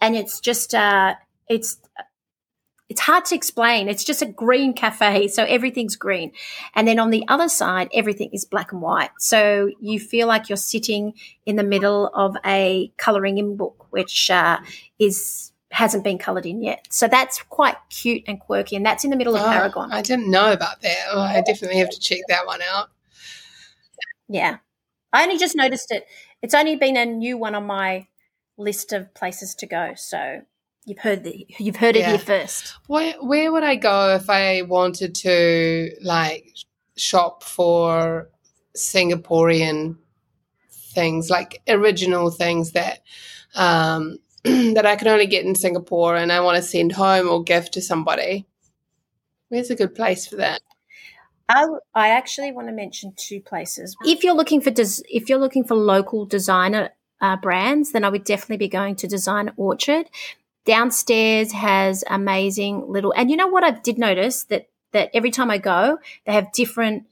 and 0.00 0.14
it's 0.14 0.40
just, 0.40 0.74
uh, 0.74 1.14
it's 1.48 1.78
it's 2.88 3.00
hard 3.00 3.24
to 3.26 3.34
explain. 3.34 3.88
It's 3.88 4.04
just 4.04 4.22
a 4.22 4.26
green 4.26 4.72
cafe. 4.72 5.28
So 5.28 5.44
everything's 5.44 5.96
green. 5.96 6.32
And 6.74 6.86
then 6.86 6.98
on 6.98 7.10
the 7.10 7.24
other 7.28 7.48
side, 7.48 7.88
everything 7.92 8.30
is 8.32 8.44
black 8.44 8.72
and 8.72 8.80
white. 8.80 9.10
So 9.18 9.70
you 9.80 9.98
feel 9.98 10.28
like 10.28 10.48
you're 10.48 10.56
sitting 10.56 11.14
in 11.44 11.56
the 11.56 11.64
middle 11.64 12.10
of 12.14 12.36
a 12.44 12.92
coloring 12.96 13.38
in 13.38 13.56
book, 13.56 13.86
which 13.90 14.30
uh, 14.30 14.58
is 14.98 15.52
hasn't 15.72 16.04
been 16.04 16.16
colored 16.16 16.46
in 16.46 16.62
yet. 16.62 16.86
So 16.90 17.08
that's 17.08 17.42
quite 17.42 17.76
cute 17.90 18.22
and 18.28 18.38
quirky. 18.38 18.76
And 18.76 18.86
that's 18.86 19.04
in 19.04 19.10
the 19.10 19.16
middle 19.16 19.34
of 19.34 19.42
oh, 19.42 19.46
Paragon. 19.46 19.92
I 19.92 20.00
didn't 20.00 20.30
know 20.30 20.52
about 20.52 20.80
that. 20.82 21.06
Oh, 21.10 21.20
I 21.20 21.42
definitely 21.42 21.78
have 21.78 21.90
to 21.90 22.00
check 22.00 22.20
that 22.28 22.46
one 22.46 22.60
out. 22.62 22.88
Yeah. 24.28 24.58
I 25.12 25.24
only 25.24 25.38
just 25.38 25.56
noticed 25.56 25.90
it. 25.90 26.06
It's 26.40 26.54
only 26.54 26.76
been 26.76 26.96
a 26.96 27.04
new 27.04 27.36
one 27.36 27.54
on 27.54 27.66
my 27.66 28.06
list 28.56 28.92
of 28.92 29.12
places 29.12 29.54
to 29.56 29.66
go. 29.66 29.92
So 29.96 30.42
You've 30.86 30.98
heard 30.98 31.24
the, 31.24 31.46
you've 31.58 31.76
heard 31.76 31.96
yeah. 31.96 32.02
it 32.02 32.08
here 32.10 32.18
first. 32.18 32.74
Where 32.86 33.14
where 33.20 33.52
would 33.52 33.64
I 33.64 33.74
go 33.74 34.14
if 34.14 34.30
I 34.30 34.62
wanted 34.62 35.16
to 35.16 35.90
like 36.00 36.54
shop 36.96 37.42
for 37.42 38.30
Singaporean 38.76 39.96
things, 40.70 41.28
like 41.28 41.60
original 41.68 42.30
things 42.30 42.70
that 42.72 43.00
um, 43.56 44.18
that 44.44 44.86
I 44.86 44.94
can 44.94 45.08
only 45.08 45.26
get 45.26 45.44
in 45.44 45.56
Singapore, 45.56 46.14
and 46.14 46.30
I 46.30 46.38
want 46.38 46.56
to 46.56 46.62
send 46.62 46.92
home 46.92 47.28
or 47.28 47.42
gift 47.42 47.74
to 47.74 47.82
somebody? 47.82 48.46
Where's 49.48 49.70
a 49.70 49.76
good 49.76 49.94
place 49.94 50.24
for 50.28 50.36
that? 50.36 50.60
I, 51.48 51.66
I 51.94 52.08
actually 52.08 52.52
want 52.52 52.68
to 52.68 52.72
mention 52.72 53.12
two 53.16 53.40
places. 53.40 53.96
If 54.04 54.22
you're 54.22 54.34
looking 54.34 54.60
for 54.60 54.70
des- 54.70 55.02
if 55.08 55.28
you're 55.28 55.40
looking 55.40 55.64
for 55.64 55.74
local 55.74 56.26
designer 56.26 56.90
uh, 57.20 57.36
brands, 57.36 57.90
then 57.90 58.04
I 58.04 58.08
would 58.08 58.24
definitely 58.24 58.58
be 58.58 58.68
going 58.68 58.94
to 58.96 59.08
Design 59.08 59.50
Orchard. 59.56 60.06
Downstairs 60.66 61.52
has 61.52 62.04
amazing 62.08 62.90
little, 62.90 63.14
and 63.16 63.30
you 63.30 63.36
know 63.36 63.46
what 63.46 63.64
I 63.64 63.70
did 63.70 63.98
notice 63.98 64.44
that 64.44 64.68
that 64.92 65.10
every 65.14 65.30
time 65.30 65.50
I 65.50 65.58
go, 65.58 65.98
they 66.24 66.32
have 66.32 66.52
different 66.52 67.06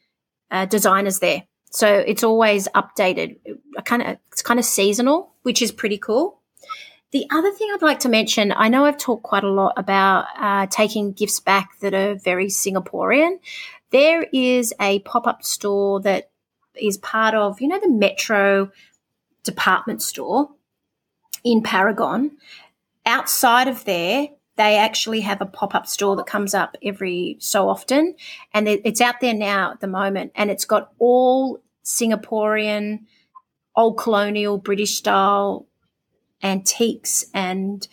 uh, 0.50 0.66
designers 0.66 1.20
there. 1.20 1.44
So 1.70 1.88
it's 1.88 2.23
always 2.23 2.68
updated. 2.68 3.37
Kind 3.84 4.02
of, 4.02 4.18
it's 4.32 4.42
kind 4.42 4.61
of 4.61 4.64
seasonal, 4.64 5.32
which 5.42 5.61
is 5.61 5.73
pretty 5.73 5.99
cool. 5.99 6.40
The 7.11 7.26
other 7.30 7.52
thing 7.52 7.68
I'd 7.73 7.82
like 7.82 8.00
to 8.00 8.08
mention, 8.08 8.52
I 8.56 8.68
know 8.68 8.84
I've 8.84 8.99
talked 8.99 9.23
quite 9.23 9.44
a 9.44 9.50
lot 9.50 9.75
about 9.76 10.26
uh, 10.37 10.66
taking 10.68 11.12
gifts 11.12 11.40
back 11.40 11.78
that 11.80 11.94
are 11.94 12.14
very 12.16 12.46
Singaporean. 12.46 13.38
There 13.90 14.26
is 14.32 14.75
a 14.80 14.99
pop 15.00 15.26
up 15.26 15.44
store 15.44 16.00
that 16.00 16.30
is 16.75 16.96
part 16.99 17.34
of, 17.34 17.61
you 17.61 17.68
know, 17.68 17.78
the 17.78 17.90
Metro 17.90 18.70
department 19.44 20.02
store 20.02 20.50
in 21.44 21.62
Paragon 21.62 22.32
outside 23.06 23.68
of 23.68 23.84
there, 23.84 24.28
they 24.56 24.76
actually 24.76 25.20
have 25.23 25.40
a 25.40 25.46
pop 25.46 25.75
up 25.75 25.87
store 25.87 26.16
that 26.16 26.26
comes 26.26 26.54
up 26.54 26.76
every 26.82 27.37
so 27.40 27.68
often. 27.68 28.14
And 28.52 28.68
it's 28.68 29.00
out 29.00 29.20
there 29.20 29.34
now 29.34 29.73
at 29.73 29.80
the 29.80 29.88
moment. 29.88 30.32
And 30.34 30.50
it's 30.50 30.64
got 30.64 30.92
all 30.99 31.61
Singaporean, 31.84 33.00
old 33.75 33.99
colonial, 33.99 34.58
British 34.58 34.96
style 34.96 35.66
antiques 36.42 37.25
and 37.34 37.87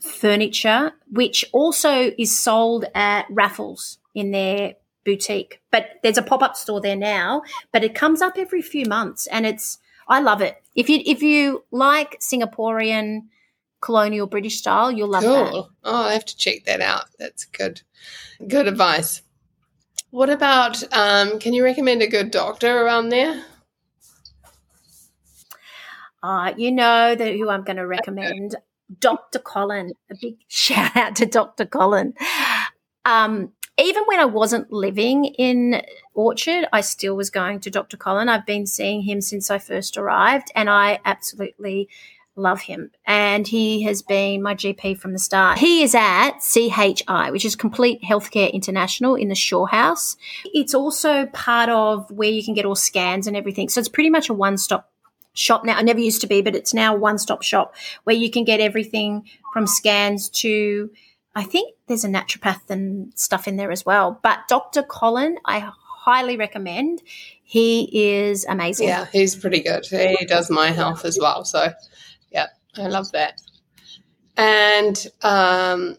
furniture, 0.00 0.92
which 1.10 1.44
also 1.52 2.12
is 2.16 2.36
sold 2.36 2.84
at 2.94 3.26
raffles 3.30 3.98
in 4.14 4.30
their 4.30 4.74
boutique. 5.04 5.60
But 5.70 5.86
there's 6.02 6.18
a 6.18 6.22
pop 6.22 6.42
up 6.42 6.56
store 6.56 6.80
there 6.80 6.96
now, 6.96 7.42
but 7.72 7.82
it 7.82 7.94
comes 7.94 8.22
up 8.22 8.38
every 8.38 8.62
few 8.62 8.86
months 8.86 9.26
and 9.26 9.44
it's, 9.44 9.78
I 10.08 10.20
love 10.20 10.40
it. 10.40 10.62
If 10.74 10.88
you, 10.88 11.02
if 11.04 11.22
you 11.22 11.64
like 11.72 12.20
Singaporean, 12.20 13.22
colonial 13.80 14.26
British 14.26 14.58
style. 14.58 14.90
You'll 14.90 15.08
love 15.08 15.22
cool. 15.22 15.34
that. 15.34 15.68
Oh, 15.84 16.04
I 16.06 16.12
have 16.12 16.24
to 16.24 16.36
check 16.36 16.64
that 16.64 16.80
out. 16.80 17.04
That's 17.18 17.44
good. 17.44 17.82
Good 18.46 18.68
advice. 18.68 19.22
What 20.10 20.30
about, 20.30 20.82
um, 20.92 21.38
can 21.38 21.52
you 21.52 21.62
recommend 21.64 22.02
a 22.02 22.06
good 22.06 22.30
doctor 22.30 22.82
around 22.82 23.10
there? 23.10 23.44
Uh, 26.22 26.52
you 26.56 26.72
know 26.72 27.14
that 27.14 27.34
who 27.34 27.48
I'm 27.48 27.62
going 27.62 27.76
to 27.76 27.86
recommend. 27.86 28.56
Dr. 28.98 29.38
Colin. 29.38 29.92
A 30.10 30.14
big 30.20 30.36
shout 30.48 30.96
out 30.96 31.16
to 31.16 31.26
Dr. 31.26 31.66
Colin. 31.66 32.14
Um, 33.04 33.52
even 33.78 34.04
when 34.04 34.20
I 34.20 34.24
wasn't 34.24 34.72
living 34.72 35.26
in 35.26 35.82
Orchard, 36.14 36.66
I 36.72 36.80
still 36.80 37.14
was 37.14 37.30
going 37.30 37.60
to 37.60 37.70
Dr. 37.70 37.96
Colin. 37.96 38.28
I've 38.28 38.46
been 38.46 38.66
seeing 38.66 39.02
him 39.02 39.20
since 39.20 39.50
I 39.50 39.58
first 39.58 39.98
arrived, 39.98 40.50
and 40.54 40.70
I 40.70 40.98
absolutely 41.04 41.88
love 42.36 42.60
him. 42.60 42.90
And 43.06 43.48
he 43.48 43.82
has 43.84 44.02
been 44.02 44.42
my 44.42 44.54
GP 44.54 44.98
from 44.98 45.12
the 45.12 45.18
start. 45.18 45.58
He 45.58 45.82
is 45.82 45.94
at 45.94 46.38
CHI, 46.40 47.30
which 47.30 47.44
is 47.44 47.56
Complete 47.56 48.02
Healthcare 48.02 48.52
International 48.52 49.14
in 49.14 49.28
the 49.28 49.34
Shaw 49.34 49.66
House. 49.66 50.16
It's 50.44 50.74
also 50.74 51.26
part 51.26 51.70
of 51.70 52.10
where 52.10 52.30
you 52.30 52.44
can 52.44 52.54
get 52.54 52.66
all 52.66 52.74
scans 52.74 53.26
and 53.26 53.36
everything. 53.36 53.68
So 53.68 53.80
it's 53.80 53.88
pretty 53.88 54.10
much 54.10 54.28
a 54.28 54.34
one 54.34 54.58
stop 54.58 54.90
shop 55.32 55.64
now. 55.64 55.76
I 55.76 55.82
never 55.82 56.00
used 56.00 56.20
to 56.20 56.26
be, 56.26 56.42
but 56.42 56.54
it's 56.54 56.74
now 56.74 56.94
a 56.94 56.98
one 56.98 57.18
stop 57.18 57.42
shop 57.42 57.74
where 58.04 58.16
you 58.16 58.30
can 58.30 58.44
get 58.44 58.60
everything 58.60 59.24
from 59.52 59.66
scans 59.66 60.28
to, 60.28 60.90
I 61.34 61.42
think 61.42 61.74
there's 61.86 62.04
a 62.04 62.08
naturopath 62.08 62.68
and 62.68 63.12
stuff 63.18 63.48
in 63.48 63.56
there 63.56 63.70
as 63.70 63.84
well. 63.84 64.20
But 64.22 64.40
Dr. 64.48 64.82
Colin, 64.82 65.38
I 65.44 65.70
highly 66.06 66.36
recommend. 66.36 67.02
He 67.42 67.88
is 67.92 68.44
amazing. 68.44 68.88
Yeah, 68.88 69.06
he's 69.12 69.36
pretty 69.36 69.60
good. 69.60 69.86
He 69.86 70.24
does 70.26 70.50
my 70.50 70.70
health 70.70 71.04
as 71.04 71.18
well. 71.20 71.44
So 71.44 71.72
I 72.78 72.88
love 72.88 73.12
that. 73.12 73.40
And 74.36 75.06
um, 75.22 75.96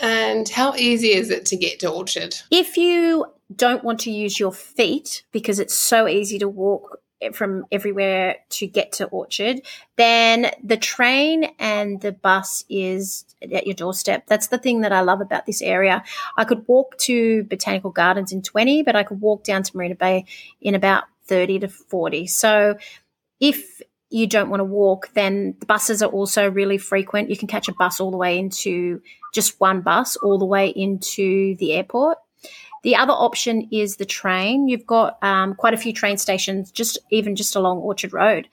and 0.00 0.48
how 0.48 0.74
easy 0.74 1.12
is 1.12 1.30
it 1.30 1.46
to 1.46 1.56
get 1.56 1.80
to 1.80 1.90
Orchard? 1.90 2.34
If 2.50 2.76
you 2.76 3.26
don't 3.54 3.84
want 3.84 4.00
to 4.00 4.10
use 4.10 4.38
your 4.38 4.52
feet 4.52 5.24
because 5.32 5.58
it's 5.58 5.74
so 5.74 6.06
easy 6.06 6.38
to 6.38 6.48
walk 6.48 7.00
from 7.32 7.64
everywhere 7.72 8.36
to 8.48 8.66
get 8.66 8.92
to 8.92 9.06
Orchard, 9.06 9.60
then 9.96 10.52
the 10.62 10.76
train 10.76 11.50
and 11.58 12.00
the 12.00 12.12
bus 12.12 12.64
is 12.68 13.24
at 13.42 13.66
your 13.66 13.74
doorstep. 13.74 14.26
That's 14.28 14.48
the 14.48 14.58
thing 14.58 14.82
that 14.82 14.92
I 14.92 15.00
love 15.00 15.20
about 15.20 15.46
this 15.46 15.60
area. 15.60 16.04
I 16.36 16.44
could 16.44 16.66
walk 16.68 16.96
to 16.98 17.44
Botanical 17.44 17.90
Gardens 17.90 18.32
in 18.32 18.42
20, 18.42 18.82
but 18.84 18.94
I 18.94 19.02
could 19.02 19.20
walk 19.20 19.42
down 19.42 19.62
to 19.64 19.76
Marina 19.76 19.96
Bay 19.96 20.26
in 20.60 20.74
about 20.74 21.04
30 21.24 21.60
to 21.60 21.68
40. 21.68 22.26
So 22.28 22.76
if 23.40 23.80
you 24.10 24.26
don't 24.26 24.48
want 24.48 24.60
to 24.60 24.64
walk, 24.64 25.10
then 25.14 25.54
the 25.60 25.66
buses 25.66 26.02
are 26.02 26.10
also 26.10 26.50
really 26.50 26.78
frequent. 26.78 27.30
You 27.30 27.36
can 27.36 27.48
catch 27.48 27.68
a 27.68 27.74
bus 27.74 28.00
all 28.00 28.10
the 28.10 28.16
way 28.16 28.38
into 28.38 29.02
just 29.34 29.60
one 29.60 29.82
bus 29.82 30.16
all 30.16 30.38
the 30.38 30.46
way 30.46 30.68
into 30.68 31.56
the 31.56 31.74
airport. 31.74 32.18
The 32.84 32.96
other 32.96 33.12
option 33.12 33.68
is 33.70 33.96
the 33.96 34.06
train. 34.06 34.68
You've 34.68 34.86
got 34.86 35.22
um, 35.22 35.54
quite 35.54 35.74
a 35.74 35.76
few 35.76 35.92
train 35.92 36.16
stations, 36.16 36.70
just 36.70 36.98
even 37.10 37.36
just 37.36 37.56
along 37.56 37.78
Orchard 37.78 38.12
Road. 38.12 38.48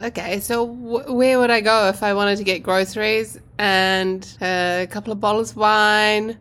Okay, 0.00 0.40
so 0.40 0.66
w- 0.66 1.12
where 1.12 1.38
would 1.38 1.50
I 1.50 1.60
go 1.60 1.88
if 1.88 2.02
I 2.02 2.14
wanted 2.14 2.36
to 2.38 2.44
get 2.44 2.62
groceries 2.62 3.38
and 3.58 4.26
a 4.40 4.86
couple 4.90 5.12
of 5.12 5.20
bottles 5.20 5.52
of 5.52 5.56
wine, 5.56 6.38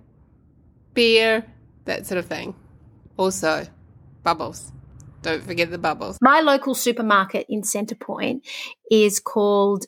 beer, 0.94 1.46
that 1.86 2.06
sort 2.06 2.20
of 2.20 2.26
thing? 2.26 2.56
Also, 3.18 3.68
bubbles. 4.24 4.72
Don't 5.24 5.44
forget 5.44 5.72
the 5.72 5.78
bubbles. 5.78 6.20
My 6.22 6.42
local 6.42 6.76
supermarket 6.76 7.46
in 7.50 7.62
Centrepoint 7.62 8.42
is 8.92 9.20
called 9.20 9.86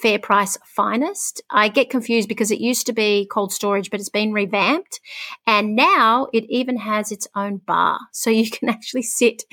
Fair 0.00 0.18
Price 0.18 0.58
Finest. 0.64 1.42
I 1.50 1.68
get 1.68 1.90
confused 1.90 2.28
because 2.28 2.50
it 2.50 2.60
used 2.60 2.86
to 2.86 2.92
be 2.92 3.28
cold 3.30 3.52
storage, 3.52 3.90
but 3.90 4.00
it's 4.00 4.08
been 4.08 4.32
revamped. 4.32 5.00
And 5.46 5.76
now 5.76 6.28
it 6.32 6.44
even 6.48 6.78
has 6.78 7.12
its 7.12 7.28
own 7.34 7.58
bar. 7.66 7.98
So 8.12 8.30
you 8.30 8.50
can 8.50 8.68
actually 8.68 9.02
sit 9.02 9.44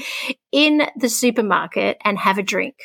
in 0.52 0.84
the 0.96 1.10
supermarket 1.10 1.98
and 2.04 2.18
have 2.18 2.38
a 2.38 2.44
drink. 2.44 2.76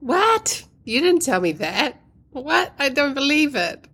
What? 0.00 0.64
You 0.84 1.00
didn't 1.00 1.22
tell 1.22 1.40
me 1.40 1.52
that. 1.52 2.00
What? 2.30 2.72
I 2.78 2.88
don't 2.88 3.14
believe 3.14 3.54
it. 3.54 3.86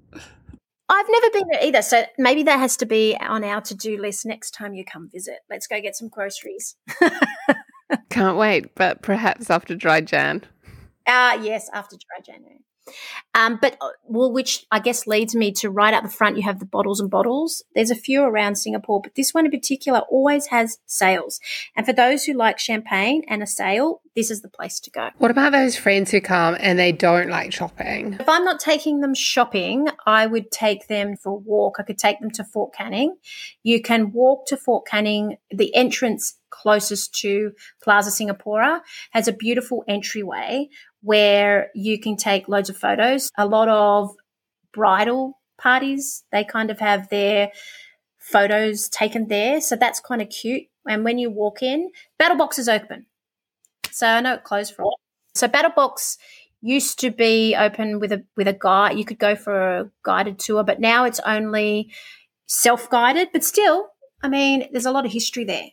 I've 0.88 1.07
never 1.09 1.31
been 1.31 1.49
there 1.50 1.64
either. 1.64 1.83
So 1.83 2.05
maybe 2.19 2.45
that 2.45 2.61
has 2.61 2.76
to 2.78 2.87
be 2.87 3.16
on 3.21 3.43
our 3.43 3.61
to 3.62 3.75
do 3.75 4.00
list 4.00 4.25
next 4.25 4.52
time 4.52 4.75
you 4.75 4.85
come 4.85 5.09
visit. 5.11 5.38
Let's 5.50 5.66
go 5.66 5.81
get 5.81 5.97
some 5.97 6.09
groceries. 6.09 6.76
Can't 8.11 8.37
wait, 8.37 8.75
but 8.75 9.02
perhaps 9.02 9.50
after 9.50 9.75
dry 9.75 10.00
Jan. 10.00 10.45
Ah, 11.09 11.33
uh, 11.33 11.43
yes, 11.43 11.69
after 11.73 11.97
dry 11.97 12.35
January. 12.35 12.65
Um, 13.35 13.59
but 13.61 13.76
uh, 13.81 13.88
well, 14.05 14.33
which 14.33 14.66
I 14.71 14.78
guess 14.78 15.07
leads 15.07 15.35
me 15.35 15.52
to 15.52 15.71
right 15.71 15.93
at 15.93 16.02
the 16.02 16.09
front, 16.09 16.37
you 16.37 16.43
have 16.45 16.59
the 16.59 16.66
bottles 16.66 17.00
and 17.00 17.11
bottles. 17.11 17.62
There's 17.75 17.90
a 17.90 17.97
few 17.97 18.23
around 18.23 18.57
Singapore, 18.57 19.00
but 19.02 19.14
this 19.14 19.35
one 19.35 19.45
in 19.45 19.50
particular 19.50 20.00
always 20.11 20.47
has 20.47 20.78
sales. 20.87 21.40
And 21.76 21.85
for 21.85 21.93
those 21.93 22.25
who 22.25 22.33
like 22.33 22.59
champagne 22.59 23.23
and 23.28 23.43
a 23.43 23.47
sale, 23.47 24.00
this 24.14 24.31
is 24.31 24.40
the 24.40 24.49
place 24.49 24.81
to 24.81 24.90
go. 24.90 25.11
What 25.19 25.31
about 25.31 25.52
those 25.52 25.76
friends 25.76 26.11
who 26.11 26.21
come 26.23 26.57
and 26.59 26.78
they 26.78 26.93
don't 26.93 27.28
like 27.28 27.52
shopping? 27.52 28.16
If 28.19 28.28
I'm 28.28 28.45
not 28.45 28.61
taking 28.61 29.00
them 29.00 29.14
shopping, 29.14 29.88
I 30.07 30.26
would 30.26 30.50
take 30.50 30.88
them 30.88 31.16
for 31.16 31.33
a 31.33 31.37
walk. 31.37 31.76
I 31.78 31.83
could 31.83 31.99
take 31.99 32.21
them 32.21 32.31
to 32.33 32.45
Fort 32.45 32.73
Canning. 32.75 33.16
You 33.62 33.83
can 33.83 34.12
walk 34.12 34.47
to 34.47 34.57
Fort 34.57 34.87
Canning. 34.87 35.37
The 35.50 35.75
entrance 35.75 36.38
closest 36.49 37.14
to 37.21 37.52
Plaza 37.83 38.11
Singapura 38.11 38.81
has 39.11 39.28
a 39.28 39.33
beautiful 39.33 39.85
entryway 39.87 40.69
where 41.06 41.70
you 41.72 42.00
can 42.00 42.16
take 42.16 42.48
loads 42.48 42.68
of 42.68 42.76
photos. 42.76 43.30
A 43.38 43.46
lot 43.46 43.68
of 43.68 44.10
bridal 44.75 45.38
parties, 45.56 46.25
they 46.32 46.42
kind 46.42 46.68
of 46.68 46.80
have 46.80 47.08
their 47.10 47.52
photos 48.18 48.88
taken 48.88 49.28
there. 49.28 49.60
So 49.60 49.76
that's 49.76 50.00
kind 50.00 50.21
of 50.21 50.28
cute. 50.28 50.64
And 50.88 51.04
when 51.04 51.19
you 51.19 51.30
walk 51.30 51.62
in, 51.62 51.90
Battle 52.19 52.36
Box 52.36 52.58
is 52.58 52.69
open. 52.69 53.06
So 53.92 54.08
I 54.08 54.21
know 54.21 54.34
it 54.34 54.42
closed 54.42 54.75
for 54.75 54.82
a 54.82 54.84
while. 54.86 55.00
So 55.36 55.47
Battle 55.47 55.71
Box 55.76 56.19
used 56.60 56.99
to 57.00 57.12
be 57.12 57.54
open 57.54 58.00
with 58.00 58.10
a 58.10 58.25
with 58.36 58.49
a 58.49 58.52
guide. 58.52 58.99
You 58.99 59.04
could 59.04 59.21
go 59.21 59.36
for 59.36 59.78
a 59.78 59.90
guided 60.02 60.40
tour, 60.40 60.64
but 60.64 60.80
now 60.80 61.04
it's 61.04 61.21
only 61.21 61.92
self 62.47 62.90
guided. 62.90 63.28
But 63.32 63.45
still, 63.45 63.90
I 64.23 64.28
mean, 64.28 64.69
there's 64.73 64.86
a 64.86 64.92
lot 64.92 65.06
of 65.06 65.12
history 65.12 65.45
there, 65.45 65.69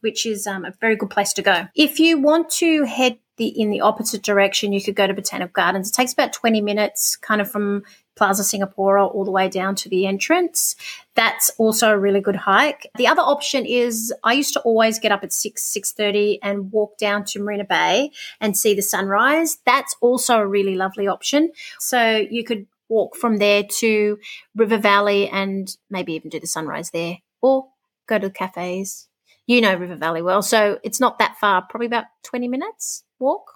which 0.00 0.24
is 0.24 0.46
um, 0.46 0.64
a 0.64 0.72
very 0.80 0.96
good 0.96 1.10
place 1.10 1.34
to 1.34 1.42
go. 1.42 1.66
If 1.74 2.00
you 2.00 2.18
want 2.18 2.48
to 2.60 2.84
head 2.84 3.18
the 3.40 3.48
in 3.48 3.70
the 3.70 3.80
opposite 3.80 4.22
direction, 4.22 4.72
you 4.72 4.82
could 4.82 4.94
go 4.94 5.06
to 5.06 5.14
Botanical 5.14 5.52
Gardens. 5.52 5.88
It 5.88 5.94
takes 5.94 6.12
about 6.12 6.32
20 6.34 6.60
minutes, 6.60 7.16
kind 7.16 7.40
of 7.40 7.50
from 7.50 7.82
Plaza 8.14 8.42
Singapura 8.42 9.12
all 9.12 9.24
the 9.24 9.30
way 9.30 9.48
down 9.48 9.74
to 9.76 9.88
the 9.88 10.06
entrance. 10.06 10.76
That's 11.14 11.50
also 11.56 11.90
a 11.90 11.98
really 11.98 12.20
good 12.20 12.36
hike. 12.36 12.86
The 12.96 13.06
other 13.06 13.22
option 13.22 13.64
is 13.64 14.12
I 14.22 14.34
used 14.34 14.52
to 14.52 14.60
always 14.60 14.98
get 14.98 15.10
up 15.10 15.24
at 15.24 15.32
6, 15.32 15.74
6.30 15.74 16.38
and 16.42 16.70
walk 16.70 16.98
down 16.98 17.24
to 17.24 17.40
Marina 17.42 17.64
Bay 17.64 18.10
and 18.42 18.54
see 18.54 18.74
the 18.74 18.82
sunrise. 18.82 19.58
That's 19.64 19.96
also 20.02 20.38
a 20.38 20.46
really 20.46 20.74
lovely 20.74 21.08
option. 21.08 21.52
So 21.78 22.16
you 22.30 22.44
could 22.44 22.66
walk 22.90 23.16
from 23.16 23.38
there 23.38 23.64
to 23.78 24.18
River 24.54 24.76
Valley 24.76 25.30
and 25.30 25.74
maybe 25.88 26.12
even 26.12 26.28
do 26.28 26.40
the 26.40 26.46
sunrise 26.46 26.90
there 26.90 27.18
or 27.40 27.68
go 28.06 28.18
to 28.18 28.28
the 28.28 28.34
cafes. 28.34 29.08
You 29.46 29.62
know 29.62 29.74
River 29.74 29.96
Valley 29.96 30.20
well, 30.20 30.42
so 30.42 30.78
it's 30.84 31.00
not 31.00 31.18
that 31.18 31.36
far, 31.40 31.62
probably 31.62 31.86
about 31.86 32.04
20 32.24 32.46
minutes 32.46 33.02
walk. 33.20 33.52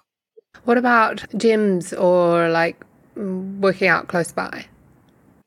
What 0.63 0.77
about 0.77 1.17
gyms 1.33 1.99
or 1.99 2.49
like 2.49 2.83
working 3.15 3.87
out 3.87 4.07
close 4.07 4.31
by? 4.31 4.65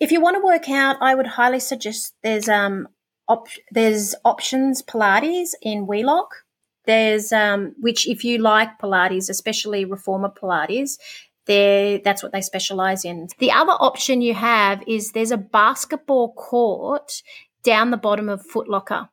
If 0.01 0.13
you 0.13 0.21
want 0.21 0.37
to 0.37 0.45
work 0.45 0.69
out, 0.69 0.97
I 1.01 1.15
would 1.15 1.27
highly 1.27 1.61
suggest 1.61 2.15
there's 2.23 2.49
um 2.49 2.89
op- 3.27 3.49
there's 3.71 4.15
options 4.25 4.83
Pilates 4.83 5.51
in 5.63 5.87
Wheelock. 5.87 6.45
There's 6.85 7.33
um 7.33 7.75
which 7.79 8.09
if 8.09 8.25
you 8.25 8.39
like 8.39 8.79
Pilates, 8.79 9.29
especially 9.29 9.85
reformer 9.85 10.31
Pilates, 10.31 10.99
there 11.47 11.99
that's 11.99 12.23
what 12.23 12.33
they 12.33 12.43
specialize 12.43 13.05
in. 13.05 13.29
The 13.39 13.51
other 13.51 13.73
option 13.73 14.23
you 14.23 14.35
have 14.35 14.83
is 14.87 15.13
there's 15.13 15.33
a 15.33 15.37
basketball 15.39 16.33
court 16.35 17.23
down 17.65 17.91
the 17.91 17.97
bottom 17.97 18.29
of 18.29 18.47
Footlocker. 18.47 19.09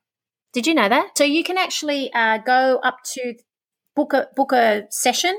Did 0.53 0.67
you 0.67 0.73
know 0.73 0.87
that? 0.87 1.17
So 1.17 1.23
you 1.23 1.43
can 1.43 1.57
actually 1.57 2.13
uh, 2.13 2.37
go 2.37 2.79
up 2.81 2.99
to 3.13 3.33
book 3.95 4.13
a 4.13 4.27
book 4.35 4.51
a 4.51 4.85
session 4.89 5.35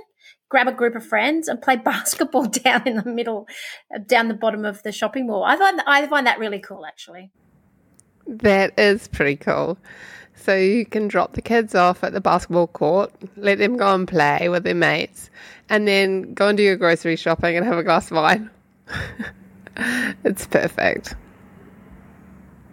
grab 0.49 0.69
a 0.69 0.73
group 0.73 0.95
of 0.95 1.05
friends 1.05 1.49
and 1.49 1.61
play 1.61 1.77
basketball 1.85 2.47
down 2.47 2.87
in 2.87 2.97
the 2.97 3.05
middle, 3.05 3.47
down 4.07 4.29
the 4.29 4.35
bottom 4.35 4.65
of 4.65 4.83
the 4.83 4.93
shopping 4.93 5.27
mall. 5.27 5.45
I 5.45 5.57
find 5.57 5.81
I 5.87 6.07
find 6.07 6.27
that 6.27 6.39
really 6.39 6.61
cool, 6.61 6.87
actually. 6.87 7.31
That 8.27 8.79
is 8.79 9.09
pretty 9.09 9.37
cool. 9.37 9.79
So 10.35 10.55
you 10.55 10.85
can 10.85 11.09
drop 11.09 11.33
the 11.33 11.43
kids 11.43 11.75
off 11.75 12.05
at 12.05 12.13
the 12.13 12.21
basketball 12.21 12.67
court, 12.67 13.11
let 13.37 13.59
them 13.59 13.77
go 13.77 13.95
and 13.95 14.07
play 14.07 14.49
with 14.49 14.65
their 14.65 14.75
mates, 14.75 15.31
and 15.69 15.89
then 15.89 16.35
go 16.35 16.49
and 16.49 16.59
do 16.59 16.63
your 16.63 16.77
grocery 16.77 17.17
shopping 17.17 17.57
and 17.57 17.65
have 17.65 17.79
a 17.79 17.83
glass 17.83 18.11
of 18.11 18.19
wine. 18.19 18.51
it's 20.25 20.47
perfect. 20.47 21.15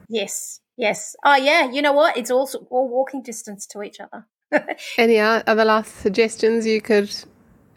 Yes, 0.09 0.59
yes. 0.75 1.15
Oh 1.23 1.35
yeah. 1.35 1.71
You 1.71 1.81
know 1.81 1.93
what? 1.93 2.17
It's 2.17 2.31
also 2.31 2.67
all 2.69 2.89
walking 2.89 3.21
distance 3.21 3.65
to 3.67 3.81
each 3.81 3.99
other. 3.99 4.27
Any 4.97 5.19
other 5.19 5.65
last 5.65 5.95
suggestions 5.97 6.65
you 6.65 6.81
could 6.81 7.13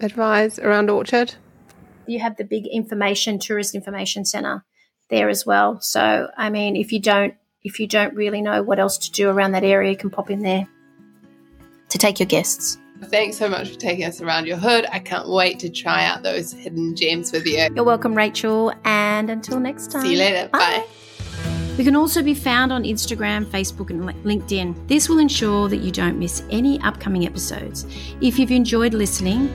advise 0.01 0.59
around 0.59 0.91
Orchard? 0.91 1.35
You 2.07 2.21
have 2.21 2.37
the 2.37 2.45
big 2.45 2.67
information 2.67 3.39
tourist 3.39 3.75
information 3.75 4.25
centre 4.25 4.65
there 5.11 5.29
as 5.29 5.45
well. 5.45 5.81
So 5.81 6.29
I 6.37 6.51
mean, 6.51 6.77
if 6.77 6.93
you 6.93 7.01
don't 7.01 7.35
if 7.63 7.81
you 7.81 7.87
don't 7.87 8.15
really 8.15 8.43
know 8.43 8.63
what 8.63 8.79
else 8.79 8.99
to 8.99 9.11
do 9.11 9.29
around 9.29 9.53
that 9.53 9.65
area, 9.65 9.91
you 9.91 9.97
can 9.97 10.11
pop 10.11 10.31
in 10.31 10.41
there 10.41 10.69
to 11.89 11.99
take 11.99 12.21
your 12.21 12.27
guests. 12.27 12.79
Thanks 13.05 13.37
so 13.37 13.49
much 13.49 13.71
for 13.71 13.79
taking 13.79 14.05
us 14.05 14.21
around 14.21 14.47
your 14.47 14.57
hood. 14.57 14.87
I 14.91 15.01
can't 15.01 15.29
wait 15.29 15.59
to 15.61 15.69
try 15.69 16.07
out 16.07 16.23
those 16.23 16.53
hidden 16.53 16.97
gems 16.97 17.31
with 17.31 17.45
you. 17.47 17.69
You're 17.75 17.85
welcome, 17.85 18.15
Rachel. 18.15 18.73
And 18.85 19.29
until 19.29 19.61
next 19.61 19.91
time. 19.91 20.03
See 20.03 20.13
you 20.13 20.19
later. 20.19 20.49
Bye. 20.49 20.59
Bye. 20.59 20.87
We 21.77 21.85
can 21.85 21.95
also 21.95 22.23
be 22.23 22.35
found 22.35 22.73
on 22.73 22.85
Instagram, 22.85 23.45
Facebook, 23.45 23.91
and 23.91 24.03
LinkedIn. 24.25 24.89
This 24.89 25.09
will 25.09 25.19
ensure 25.19 25.69
that 25.69 25.79
you 25.79 25.91
don't 25.91 26.19
miss 26.19 26.43
any 26.51 26.81
upcoming 26.81 27.27
episodes. 27.27 27.87
If 28.21 28.39
you've 28.39 28.51
enjoyed 28.51 28.95
listening, 28.95 29.53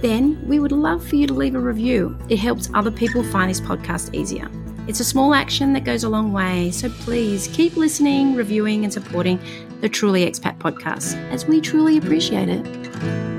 then 0.00 0.42
we 0.48 0.58
would 0.58 0.72
love 0.72 1.06
for 1.06 1.16
you 1.16 1.26
to 1.28 1.34
leave 1.34 1.54
a 1.54 1.60
review. 1.60 2.18
It 2.28 2.38
helps 2.38 2.70
other 2.74 2.90
people 2.90 3.22
find 3.22 3.50
this 3.50 3.60
podcast 3.60 4.14
easier. 4.14 4.50
It's 4.88 4.98
a 4.98 5.04
small 5.04 5.34
action 5.34 5.72
that 5.74 5.84
goes 5.84 6.02
a 6.02 6.08
long 6.08 6.32
way, 6.32 6.72
so 6.72 6.88
please 6.88 7.46
keep 7.48 7.76
listening, 7.76 8.34
reviewing, 8.34 8.82
and 8.82 8.92
supporting 8.92 9.38
the 9.80 9.88
Truly 9.88 10.28
Expat 10.28 10.58
podcast 10.58 11.14
as 11.30 11.46
we 11.46 11.60
truly 11.60 11.98
appreciate 11.98 12.48
it. 12.48 12.64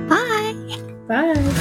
Bye. 0.07 0.55
Bye. 1.07 1.57